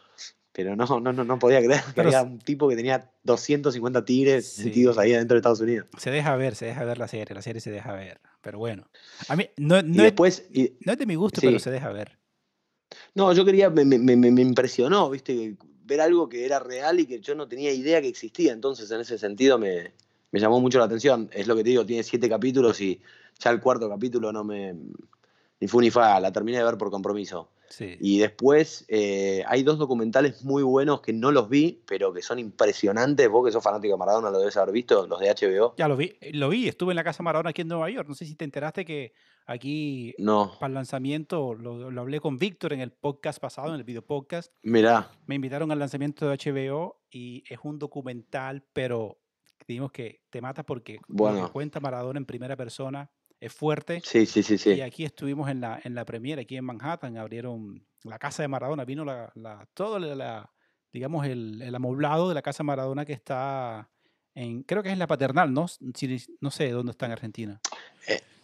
pero 0.53 0.75
no, 0.75 0.85
no, 0.85 1.13
no, 1.13 1.23
no 1.23 1.39
podía 1.39 1.59
creer 1.63 1.81
que 1.93 2.01
había 2.01 2.23
un 2.23 2.39
tipo 2.39 2.67
que 2.67 2.75
tenía 2.75 3.09
250 3.23 4.03
tigres 4.03 4.47
sentidos 4.47 4.97
ahí 4.97 5.13
adentro 5.13 5.35
de 5.35 5.39
Estados 5.39 5.61
Unidos. 5.61 5.87
Se 5.97 6.11
deja 6.11 6.35
ver, 6.35 6.55
se 6.55 6.65
deja 6.65 6.83
ver 6.83 6.97
la 6.97 7.07
serie, 7.07 7.33
la 7.33 7.41
serie 7.41 7.61
se 7.61 7.71
deja 7.71 7.93
ver. 7.93 8.19
Pero 8.41 8.59
bueno, 8.59 8.87
a 9.27 9.35
mí 9.35 9.49
no, 9.57 9.81
no, 9.81 10.03
después, 10.03 10.45
es, 10.53 10.71
no 10.81 10.91
es 10.93 10.97
de 10.97 11.05
mi 11.05 11.15
gusto, 11.15 11.39
pero 11.41 11.59
se 11.59 11.71
deja 11.71 11.89
ver. 11.91 12.17
No, 13.15 13.31
yo 13.33 13.45
quería, 13.45 13.69
me, 13.69 13.85
me, 13.85 13.97
me, 13.97 14.41
impresionó, 14.41 15.09
viste, 15.09 15.55
ver 15.83 16.01
algo 16.01 16.27
que 16.27 16.45
era 16.45 16.59
real 16.59 16.99
y 16.99 17.05
que 17.05 17.21
yo 17.21 17.35
no 17.35 17.47
tenía 17.47 17.71
idea 17.71 18.01
que 18.01 18.07
existía. 18.07 18.51
Entonces, 18.51 18.91
en 18.91 19.01
ese 19.01 19.17
sentido, 19.17 19.57
me, 19.57 19.93
me 20.31 20.39
llamó 20.39 20.59
mucho 20.59 20.79
la 20.79 20.85
atención. 20.85 21.29
Es 21.31 21.47
lo 21.47 21.55
que 21.55 21.63
te 21.63 21.69
digo, 21.69 21.85
tiene 21.85 22.03
siete 22.03 22.27
capítulos 22.27 22.81
y 22.81 23.01
ya 23.39 23.51
el 23.51 23.61
cuarto 23.61 23.89
capítulo 23.89 24.31
no 24.31 24.43
me. 24.43 24.75
ni 25.59 25.67
fue 25.67 25.83
ni 25.83 25.91
fa, 25.91 26.19
la 26.19 26.31
terminé 26.31 26.57
de 26.57 26.63
ver 26.63 26.77
por 26.77 26.91
compromiso. 26.91 27.51
Sí. 27.71 27.95
Y 27.99 28.19
después 28.19 28.85
eh, 28.89 29.43
hay 29.47 29.63
dos 29.63 29.79
documentales 29.79 30.43
muy 30.43 30.61
buenos 30.61 31.01
que 31.01 31.13
no 31.13 31.31
los 31.31 31.49
vi, 31.49 31.81
pero 31.87 32.13
que 32.13 32.21
son 32.21 32.37
impresionantes. 32.37 33.27
Vos 33.29 33.45
que 33.45 33.51
sos 33.51 33.63
fanático 33.63 33.93
de 33.93 33.97
Maradona 33.97 34.29
lo 34.29 34.39
debes 34.39 34.55
haber 34.57 34.73
visto, 34.73 35.07
los 35.07 35.19
de 35.19 35.29
HBO. 35.33 35.73
Ya 35.77 35.87
lo 35.87 35.95
vi, 35.97 36.13
eh, 36.21 36.31
lo 36.33 36.49
vi, 36.49 36.67
estuve 36.67 36.91
en 36.91 36.97
la 36.97 37.03
Casa 37.03 37.23
Maradona 37.23 37.51
aquí 37.51 37.61
en 37.61 37.69
Nueva 37.69 37.89
York. 37.89 38.07
No 38.07 38.13
sé 38.13 38.25
si 38.25 38.35
te 38.35 38.45
enteraste 38.45 38.85
que 38.85 39.13
aquí 39.45 40.13
No, 40.17 40.51
para 40.59 40.67
el 40.67 40.73
lanzamiento, 40.75 41.53
lo, 41.53 41.89
lo 41.89 42.01
hablé 42.01 42.19
con 42.19 42.37
Víctor 42.37 42.73
en 42.73 42.81
el 42.81 42.91
podcast 42.91 43.39
pasado, 43.39 43.69
en 43.69 43.75
el 43.75 43.83
video 43.83 44.01
podcast. 44.05 44.51
mirá, 44.63 45.09
Me 45.25 45.35
invitaron 45.35 45.71
al 45.71 45.79
lanzamiento 45.79 46.27
de 46.29 46.37
HBO 46.37 47.01
y 47.09 47.43
es 47.49 47.59
un 47.63 47.79
documental, 47.79 48.63
pero 48.73 49.17
digamos 49.67 49.91
que 49.91 50.21
te 50.29 50.41
mata 50.41 50.63
porque 50.63 50.99
Bueno. 51.07 51.51
cuenta 51.51 51.79
Maradona 51.79 52.17
en 52.19 52.25
primera 52.25 52.55
persona 52.57 53.09
es 53.41 53.51
fuerte. 53.51 54.01
sí, 54.05 54.25
sí, 54.25 54.41
sí, 54.43 54.53
Y 54.53 54.57
sí. 54.57 54.81
aquí 54.81 55.03
estuvimos 55.03 55.49
en 55.49 55.59
la, 55.59 55.81
en 55.83 55.95
la 55.95 56.05
premiere, 56.05 56.43
aquí 56.43 56.55
en 56.55 56.63
Manhattan, 56.63 57.17
abrieron 57.17 57.85
la 58.03 58.17
casa 58.19 58.43
de 58.43 58.47
Maradona, 58.47 58.85
vino 58.85 59.03
la, 59.03 59.31
la- 59.35 59.67
todo 59.73 59.99
la, 59.99 60.15
la- 60.15 60.51
digamos, 60.93 61.25
el, 61.25 61.61
el 61.61 61.75
amoblado 61.75 62.29
de 62.29 62.35
la 62.35 62.41
casa 62.41 62.63
Maradona 62.63 63.03
que 63.05 63.13
está 63.13 63.89
en, 64.35 64.63
creo 64.63 64.81
que 64.83 64.89
es 64.89 64.93
en 64.93 64.99
la 64.99 65.07
paternal, 65.07 65.53
¿no? 65.53 65.65
No 66.39 66.51
sé 66.51 66.69
dónde 66.71 66.91
está 66.91 67.07
en 67.07 67.11
Argentina. 67.11 67.59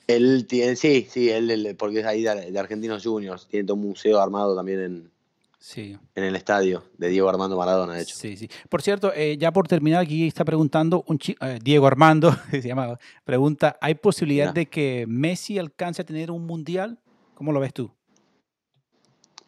Él 0.07 0.47
tiene, 0.47 0.75
sí, 0.77 1.05
sí, 1.09 1.29
él, 1.29 1.51
él- 1.51 1.75
porque 1.77 1.99
es 1.99 2.05
ahí 2.05 2.23
de, 2.23 2.51
de 2.51 2.59
Argentinos 2.59 3.03
Juniors. 3.03 3.47
Tiene 3.47 3.65
todo 3.67 3.75
un 3.75 3.83
museo 3.83 4.19
armado 4.21 4.55
también 4.55 4.79
en, 4.79 5.11
Sí, 5.59 5.97
en 6.15 6.23
el 6.23 6.35
estadio 6.35 6.83
de 6.97 7.09
Diego 7.09 7.27
Armando 7.29 7.57
Maradona, 7.57 7.93
de 7.95 8.03
hecho. 8.03 8.15
sí, 8.15 8.37
sí. 8.37 8.47
Por 8.69 8.81
cierto, 8.81 9.11
eh, 9.13 9.37
ya 9.37 9.51
por 9.51 9.67
terminar, 9.67 10.01
aquí 10.03 10.27
está 10.27 10.45
preguntando 10.45 11.03
un 11.07 11.17
chi- 11.17 11.35
eh, 11.41 11.57
Diego 11.63 11.87
Armando, 11.87 12.31
se 12.51 12.61
llama, 12.61 12.99
pregunta, 13.25 13.77
¿hay 13.81 13.95
posibilidad 13.95 14.53
de 14.53 14.67
que 14.67 15.05
Messi 15.07 15.57
alcance 15.57 16.01
a 16.01 16.05
tener 16.05 16.29
un 16.31 16.45
mundial? 16.45 16.99
¿Cómo 17.33 17.51
lo 17.51 17.59
ves 17.59 17.73
tú? 17.73 17.91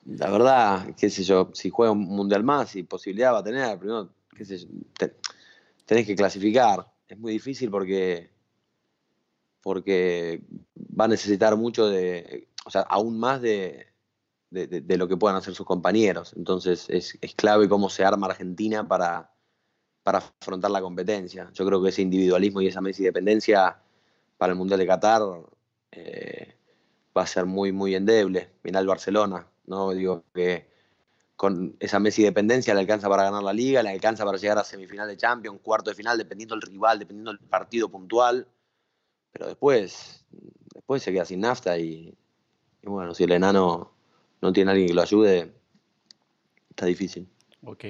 La 0.05 0.31
verdad, 0.31 0.95
qué 0.97 1.09
sé 1.11 1.23
yo, 1.23 1.51
si 1.53 1.69
juega 1.69 1.91
un 1.91 1.99
mundial 1.99 2.43
más 2.43 2.75
y 2.75 2.81
posibilidad 2.83 3.33
va 3.33 3.39
a 3.39 3.43
tener, 3.43 3.77
primero, 3.77 4.09
qué 4.35 4.43
sé 4.45 4.57
yo, 4.57 4.67
te- 4.97 5.15
tenés 5.85 6.07
que 6.07 6.15
clasificar. 6.15 6.91
Es 7.07 7.19
muy 7.19 7.33
difícil 7.33 7.69
porque, 7.69 8.31
porque 9.61 10.41
va 10.99 11.05
a 11.05 11.09
necesitar 11.09 11.55
mucho 11.55 11.87
de, 11.87 12.47
o 12.65 12.71
sea, 12.71 12.81
aún 12.81 13.19
más 13.19 13.41
de, 13.41 13.87
de- 14.49 14.67
de- 14.81 14.97
lo 14.97 15.07
que 15.07 15.17
puedan 15.17 15.37
hacer 15.37 15.53
sus 15.55 15.65
compañeros. 15.65 16.33
Entonces 16.35 16.89
es, 16.89 17.17
es 17.21 17.35
clave 17.35 17.69
cómo 17.69 17.89
se 17.89 18.03
arma 18.03 18.27
Argentina 18.27 18.87
para, 18.87 19.31
para 20.03 20.19
afrontar 20.19 20.71
la 20.71 20.81
competencia. 20.81 21.49
Yo 21.53 21.65
creo 21.65 21.81
que 21.81 21.89
ese 21.89 22.01
individualismo 22.01 22.61
y 22.61 22.67
esa 22.67 22.81
Messi 22.81 23.03
dependencia 23.03 23.77
para 24.37 24.53
el 24.53 24.57
Mundial 24.57 24.79
de 24.79 24.87
Qatar 24.87 25.21
eh, 25.91 26.55
va 27.17 27.23
a 27.23 27.27
ser 27.27 27.45
muy, 27.45 27.71
muy 27.71 27.95
endeble. 27.95 28.49
Mirá 28.63 28.79
el 28.79 28.87
Barcelona, 28.87 29.47
¿no? 29.65 29.91
Digo 29.91 30.23
que 30.33 30.67
con 31.35 31.75
esa 31.79 31.99
Messi 31.99 32.23
dependencia 32.23 32.73
le 32.73 32.81
alcanza 32.81 33.07
para 33.07 33.23
ganar 33.23 33.43
la 33.43 33.53
liga, 33.53 33.81
le 33.83 33.89
alcanza 33.89 34.25
para 34.25 34.37
llegar 34.37 34.57
a 34.57 34.63
semifinal 34.63 35.07
de 35.07 35.15
Champions, 35.15 35.59
cuarto 35.61 35.89
de 35.89 35.95
final, 35.95 36.17
dependiendo 36.17 36.55
del 36.55 36.63
rival, 36.63 36.99
dependiendo 36.99 37.31
del 37.31 37.39
partido 37.39 37.87
puntual. 37.87 38.45
Pero 39.31 39.47
después, 39.47 40.25
después 40.73 41.01
se 41.03 41.11
queda 41.13 41.23
sin 41.23 41.41
nafta 41.41 41.77
y, 41.77 42.13
y 42.81 42.87
bueno, 42.87 43.13
si 43.13 43.23
el 43.23 43.31
enano 43.31 43.91
no 44.41 44.53
tiene 44.53 44.71
alguien 44.71 44.87
que 44.87 44.93
lo 44.93 45.01
ayude, 45.01 45.53
está 46.69 46.85
difícil. 46.85 47.27
Ok. 47.63 47.85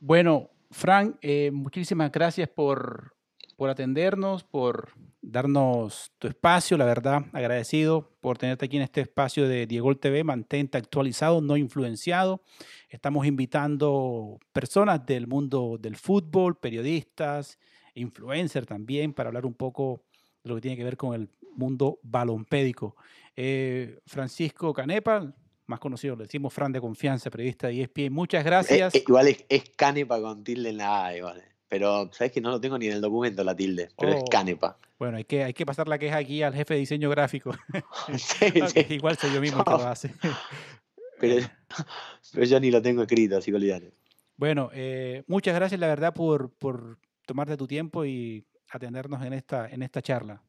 Bueno, 0.00 0.50
Frank, 0.70 1.16
eh, 1.22 1.50
muchísimas 1.52 2.10
gracias 2.12 2.48
por, 2.48 3.14
por 3.56 3.70
atendernos, 3.70 4.44
por 4.44 4.92
darnos 5.20 6.12
tu 6.18 6.28
espacio, 6.28 6.76
la 6.76 6.84
verdad, 6.84 7.26
agradecido 7.32 8.12
por 8.20 8.38
tenerte 8.38 8.66
aquí 8.66 8.76
en 8.76 8.84
este 8.84 9.02
espacio 9.02 9.48
de 9.48 9.66
Diego 9.66 9.94
TV, 9.96 10.24
mantente 10.24 10.78
actualizado, 10.78 11.40
no 11.40 11.56
influenciado. 11.56 12.42
Estamos 12.88 13.26
invitando 13.26 14.38
personas 14.52 15.04
del 15.04 15.26
mundo 15.26 15.76
del 15.78 15.96
fútbol, 15.96 16.56
periodistas, 16.58 17.58
influencers 17.94 18.66
también, 18.66 19.12
para 19.12 19.28
hablar 19.28 19.44
un 19.44 19.54
poco 19.54 20.04
de 20.48 20.54
lo 20.54 20.54
que 20.56 20.62
tiene 20.62 20.76
que 20.76 20.84
ver 20.84 20.96
con 20.96 21.14
el 21.14 21.28
mundo 21.54 21.98
balompédico. 22.02 22.96
Eh, 23.36 23.98
Francisco 24.06 24.72
Canepa, 24.72 25.32
más 25.66 25.78
conocido, 25.80 26.16
le 26.16 26.24
decimos 26.24 26.52
Fran 26.52 26.72
de 26.72 26.80
confianza, 26.80 27.30
periodista 27.30 27.68
de 27.68 27.82
ESPN, 27.82 28.12
muchas 28.12 28.44
gracias. 28.44 28.94
Eh, 28.94 28.98
eh, 28.98 29.04
igual 29.06 29.28
es, 29.28 29.44
es 29.48 29.70
canepa 29.76 30.20
con 30.20 30.42
tilde 30.42 30.70
en 30.70 30.78
la 30.78 31.06
A, 31.06 31.16
igual. 31.16 31.42
Pero, 31.68 32.10
¿sabes 32.12 32.32
que 32.32 32.40
no 32.40 32.50
lo 32.50 32.60
tengo 32.60 32.78
ni 32.78 32.86
en 32.86 32.94
el 32.94 33.00
documento 33.02 33.44
la 33.44 33.54
tilde? 33.54 33.88
Pero 33.98 34.12
es 34.12 34.22
Oh. 34.22 34.30
canepa. 34.30 34.78
Bueno, 34.98 35.18
hay 35.18 35.24
que, 35.24 35.44
hay 35.44 35.52
que 35.52 35.66
pasar 35.66 35.86
la 35.86 35.98
queja 35.98 36.16
aquí 36.16 36.42
al 36.42 36.54
jefe 36.54 36.74
de 36.74 36.80
diseño 36.80 37.10
gráfico. 37.10 37.52
Sí, 38.18 38.46
sí. 38.68 38.86
Igual 38.94 39.18
soy 39.18 39.32
yo 39.34 39.40
mismo 39.40 39.58
el 39.58 39.64
que 39.64 39.70
lo 39.70 39.86
hace. 39.86 40.12
Pero, 41.20 41.44
pero 42.32 42.46
yo 42.46 42.60
ni 42.60 42.70
lo 42.70 42.80
tengo 42.80 43.02
escrito, 43.02 43.36
así 43.38 43.50
que 43.50 43.56
olvídate. 43.56 43.92
Bueno, 44.36 44.70
eh, 44.72 45.24
muchas 45.26 45.52
gracias, 45.52 45.80
la 45.80 45.88
verdad, 45.88 46.14
por, 46.14 46.52
por 46.52 47.00
tomarte 47.26 47.56
tu 47.56 47.66
tiempo 47.66 48.04
y 48.04 48.44
atendernos 48.70 49.24
en 49.24 49.32
esta, 49.32 49.68
en 49.68 49.82
esta 49.82 50.02
charla. 50.02 50.42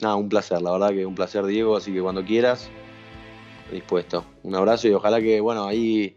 Nada, 0.00 0.14
un 0.16 0.28
placer, 0.28 0.62
la 0.62 0.72
verdad 0.72 0.90
que 0.90 1.04
un 1.04 1.14
placer, 1.14 1.44
Diego. 1.44 1.76
Así 1.76 1.92
que 1.92 2.00
cuando 2.00 2.24
quieras, 2.24 2.68
dispuesto. 3.72 4.24
Un 4.42 4.54
abrazo 4.54 4.86
y 4.88 4.92
ojalá 4.92 5.20
que, 5.20 5.40
bueno, 5.40 5.64
ahí 5.64 6.16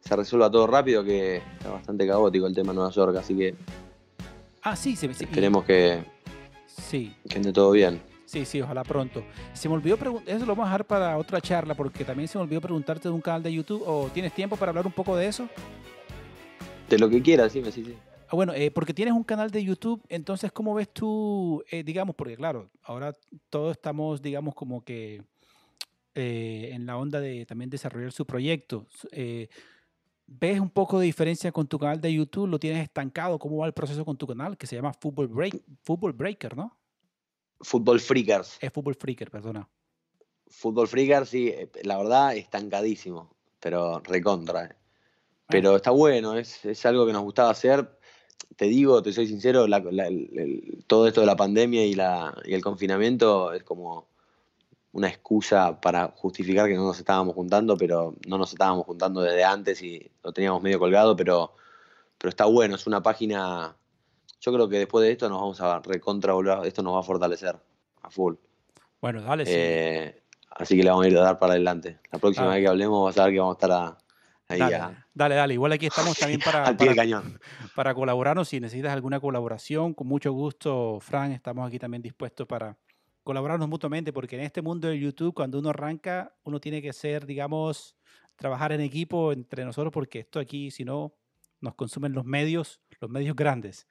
se 0.00 0.16
resuelva 0.16 0.50
todo 0.50 0.66
rápido, 0.66 1.04
que 1.04 1.36
está 1.36 1.70
bastante 1.70 2.06
caótico 2.06 2.46
el 2.46 2.54
tema 2.54 2.72
de 2.72 2.76
Nueva 2.76 2.90
York. 2.90 3.16
Así 3.16 3.36
que 3.36 3.54
Ah, 4.62 4.74
sí, 4.74 4.96
se, 4.96 5.06
y- 5.06 5.10
esperemos 5.10 5.64
que, 5.64 6.02
sí, 6.66 7.14
que 7.28 7.36
ande 7.36 7.52
todo 7.52 7.70
bien. 7.70 8.00
sí, 8.24 8.44
sí, 8.46 8.60
ojalá 8.62 8.82
pronto. 8.82 9.22
Se 9.52 9.68
me 9.68 9.74
olvidó 9.74 9.96
preguntar, 9.98 10.34
eso 10.34 10.46
lo 10.46 10.52
vamos 10.54 10.64
a 10.64 10.68
dejar 10.68 10.86
para 10.86 11.16
otra 11.18 11.40
charla, 11.40 11.74
porque 11.74 12.04
también 12.04 12.28
se 12.28 12.38
me 12.38 12.44
olvidó 12.44 12.60
preguntarte 12.62 13.08
de 13.08 13.14
un 13.14 13.20
canal 13.20 13.42
de 13.42 13.52
YouTube, 13.52 13.82
o 13.86 14.08
tienes 14.12 14.32
tiempo 14.32 14.56
para 14.56 14.70
hablar 14.70 14.86
un 14.86 14.92
poco 14.92 15.14
de 15.16 15.26
eso. 15.28 15.48
De 16.88 16.98
lo 16.98 17.08
que 17.10 17.20
quieras, 17.22 17.52
sí, 17.52 17.62
sí, 17.70 17.84
sí. 17.84 17.94
Ah, 18.28 18.36
bueno, 18.36 18.52
eh, 18.54 18.70
porque 18.70 18.94
tienes 18.94 19.14
un 19.14 19.24
canal 19.24 19.50
de 19.50 19.64
YouTube, 19.64 20.02
entonces, 20.08 20.52
¿cómo 20.52 20.74
ves 20.74 20.92
tú, 20.92 21.64
eh, 21.70 21.82
digamos, 21.82 22.14
porque 22.14 22.36
claro, 22.36 22.70
ahora 22.82 23.14
todos 23.50 23.72
estamos, 23.72 24.20
digamos, 24.22 24.54
como 24.54 24.84
que 24.84 25.22
eh, 26.20 26.70
en 26.72 26.84
la 26.84 26.96
onda 26.96 27.20
de 27.20 27.46
también 27.46 27.70
desarrollar 27.70 28.10
su 28.10 28.26
proyecto. 28.26 28.88
Eh, 29.12 29.48
¿Ves 30.26 30.58
un 30.58 30.68
poco 30.68 30.98
de 30.98 31.06
diferencia 31.06 31.52
con 31.52 31.68
tu 31.68 31.78
canal 31.78 32.00
de 32.00 32.12
YouTube? 32.12 32.48
¿Lo 32.48 32.58
tienes 32.58 32.82
estancado? 32.82 33.38
¿Cómo 33.38 33.58
va 33.58 33.66
el 33.66 33.72
proceso 33.72 34.04
con 34.04 34.16
tu 34.16 34.26
canal? 34.26 34.58
Que 34.58 34.66
se 34.66 34.74
llama 34.74 34.92
Football, 34.92 35.28
Break, 35.28 35.62
Football 35.84 36.14
Breaker, 36.14 36.56
¿no? 36.56 36.76
Fútbol 37.60 38.00
Freakers. 38.00 38.58
Es 38.60 38.72
Football 38.72 38.96
Freaker, 38.96 39.30
perdona. 39.30 39.68
Fútbol 40.48 40.88
Freakers, 40.88 41.28
sí, 41.28 41.48
eh, 41.50 41.70
la 41.84 41.96
verdad, 41.96 42.36
estancadísimo. 42.36 43.36
Pero 43.60 44.00
recontra. 44.00 44.64
eh. 44.64 44.76
Pero 45.46 45.76
está 45.76 45.92
bueno, 45.92 46.36
es, 46.36 46.64
es 46.64 46.84
algo 46.84 47.06
que 47.06 47.12
nos 47.12 47.22
gustaba 47.22 47.50
hacer. 47.50 47.97
Te 48.58 48.64
digo, 48.66 49.00
te 49.02 49.12
soy 49.12 49.28
sincero, 49.28 49.68
la- 49.68 49.78
la- 49.78 50.08
el- 50.08 50.28
el- 50.36 50.84
todo 50.88 51.06
esto 51.06 51.20
de 51.20 51.28
la 51.28 51.36
pandemia 51.36 51.86
y, 51.86 51.94
la, 51.94 52.34
y 52.44 52.54
el 52.54 52.60
confinamiento 52.62 53.52
es 53.52 53.62
como 53.62 54.08
una 54.92 55.06
excusa 55.08 55.80
para 55.80 56.08
justificar 56.16 56.66
que 56.66 56.74
no 56.74 56.84
nos 56.84 56.98
estábamos 56.98 57.36
juntando, 57.36 57.76
pero 57.76 58.16
no 58.26 58.36
nos 58.36 58.52
estábamos 58.52 58.84
juntando 58.84 59.20
desde 59.22 59.44
antes 59.44 59.80
y 59.80 60.10
lo 60.24 60.32
teníamos 60.32 60.60
medio 60.60 60.80
colgado, 60.80 61.14
pero, 61.14 61.52
pero 62.18 62.30
está 62.30 62.46
bueno, 62.46 62.74
es 62.74 62.84
una 62.88 63.00
página. 63.00 63.76
Yo 64.40 64.52
creo 64.52 64.68
que 64.68 64.78
después 64.80 65.04
de 65.06 65.12
esto 65.12 65.28
nos 65.28 65.40
vamos 65.40 65.60
a 65.60 65.78
recontra 65.78 66.34
esto 66.64 66.82
nos 66.82 66.94
va 66.96 67.00
a 67.00 67.04
fortalecer 67.04 67.56
a 68.02 68.10
full. 68.10 68.34
Bueno, 69.00 69.22
dale, 69.22 69.46
sí. 69.46 69.52
Eh, 69.54 70.20
así 70.50 70.76
que 70.76 70.82
le 70.82 70.90
vamos 70.90 71.04
a 71.04 71.08
ir 71.08 71.16
a 71.16 71.20
dar 71.22 71.38
para 71.38 71.52
adelante. 71.52 72.00
La 72.10 72.18
próxima 72.18 72.50
Ah. 72.50 72.54
vez 72.54 72.62
que 72.64 72.68
hablemos 72.68 73.04
vas 73.04 73.18
a 73.18 73.24
ver 73.26 73.34
que 73.34 73.38
vamos 73.38 73.54
a 73.54 73.58
estar 73.58 73.70
a- 73.70 73.98
ahí 74.48 74.58
dale, 74.58 74.76
a- 74.76 75.06
dale, 75.14 75.34
dale. 75.34 75.54
Igual 75.54 75.72
aquí 75.72 75.86
estamos 75.86 76.16
también 76.18 76.40
para, 76.40 76.64
al 76.66 76.76
pie 76.76 76.88
para, 76.88 76.90
del 76.90 76.96
cañón. 76.96 77.40
para 77.74 77.94
colaborarnos. 77.94 78.48
Si 78.48 78.60
necesitas 78.60 78.92
alguna 78.92 79.20
colaboración, 79.20 79.94
con 79.94 80.06
mucho 80.06 80.32
gusto, 80.32 80.98
Fran, 81.00 81.32
estamos 81.32 81.66
aquí 81.66 81.78
también 81.78 82.02
dispuestos 82.02 82.46
para 82.46 82.76
colaborarnos 83.22 83.68
mutuamente, 83.68 84.12
porque 84.12 84.36
en 84.36 84.42
este 84.42 84.62
mundo 84.62 84.88
de 84.88 84.98
YouTube, 84.98 85.34
cuando 85.34 85.58
uno 85.58 85.70
arranca, 85.70 86.34
uno 86.44 86.60
tiene 86.60 86.80
que 86.80 86.92
ser, 86.94 87.26
digamos, 87.26 87.94
trabajar 88.36 88.72
en 88.72 88.80
equipo 88.80 89.32
entre 89.32 89.64
nosotros, 89.64 89.92
porque 89.92 90.20
esto 90.20 90.40
aquí, 90.40 90.70
si 90.70 90.84
no, 90.84 91.12
nos 91.60 91.74
consumen 91.74 92.12
los 92.14 92.24
medios, 92.24 92.80
los 93.00 93.10
medios 93.10 93.36
grandes. 93.36 93.86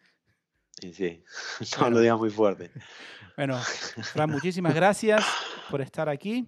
Y 0.81 0.93
sí, 0.93 1.23
no 1.77 1.81
Bueno. 1.81 1.95
lo 1.97 2.01
digas 2.01 2.17
muy 2.17 2.29
fuerte. 2.31 2.71
Bueno, 3.35 3.57
Fran, 4.13 4.29
muchísimas 4.31 4.73
gracias 4.73 5.23
por 5.69 5.81
estar 5.81 6.09
aquí. 6.09 6.47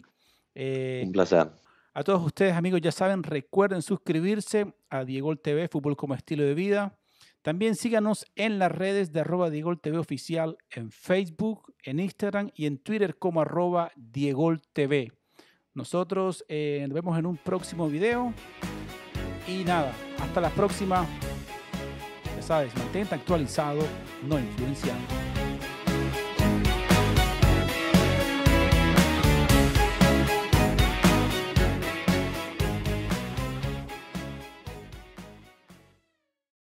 Eh, 0.55 1.03
Un 1.05 1.11
placer. 1.11 1.51
A 1.93 2.03
todos 2.03 2.23
ustedes, 2.23 2.53
amigos, 2.53 2.81
ya 2.81 2.91
saben, 2.91 3.23
recuerden 3.23 3.81
suscribirse 3.81 4.73
a 4.89 5.05
Diego 5.05 5.35
TV, 5.35 5.67
Fútbol 5.67 5.97
como 5.97 6.13
Estilo 6.13 6.43
de 6.43 6.53
Vida. 6.53 6.97
También 7.41 7.75
síganos 7.75 8.25
en 8.35 8.59
las 8.59 8.71
redes 8.71 9.11
de 9.11 9.21
arroba 9.21 9.49
Oficial 9.97 10.57
en 10.69 10.91
Facebook, 10.91 11.73
en 11.83 11.99
Instagram 11.99 12.51
y 12.53 12.67
en 12.67 12.77
Twitter 12.77 13.17
como 13.17 13.41
arroba 13.41 13.91
Diego 13.95 14.55
TV. 14.73 15.11
Nosotros 15.73 16.45
eh, 16.47 16.85
nos 16.87 16.93
vemos 16.93 17.17
en 17.17 17.25
un 17.25 17.37
próximo 17.37 17.89
video. 17.89 18.33
Y 19.47 19.63
nada, 19.63 19.93
hasta 20.19 20.41
la 20.41 20.49
próxima. 20.49 21.07
Ya 22.35 22.41
sabes, 22.41 22.75
mantente 22.75 23.15
actualizado, 23.15 23.81
no 24.27 24.37
influenciado. 24.37 25.28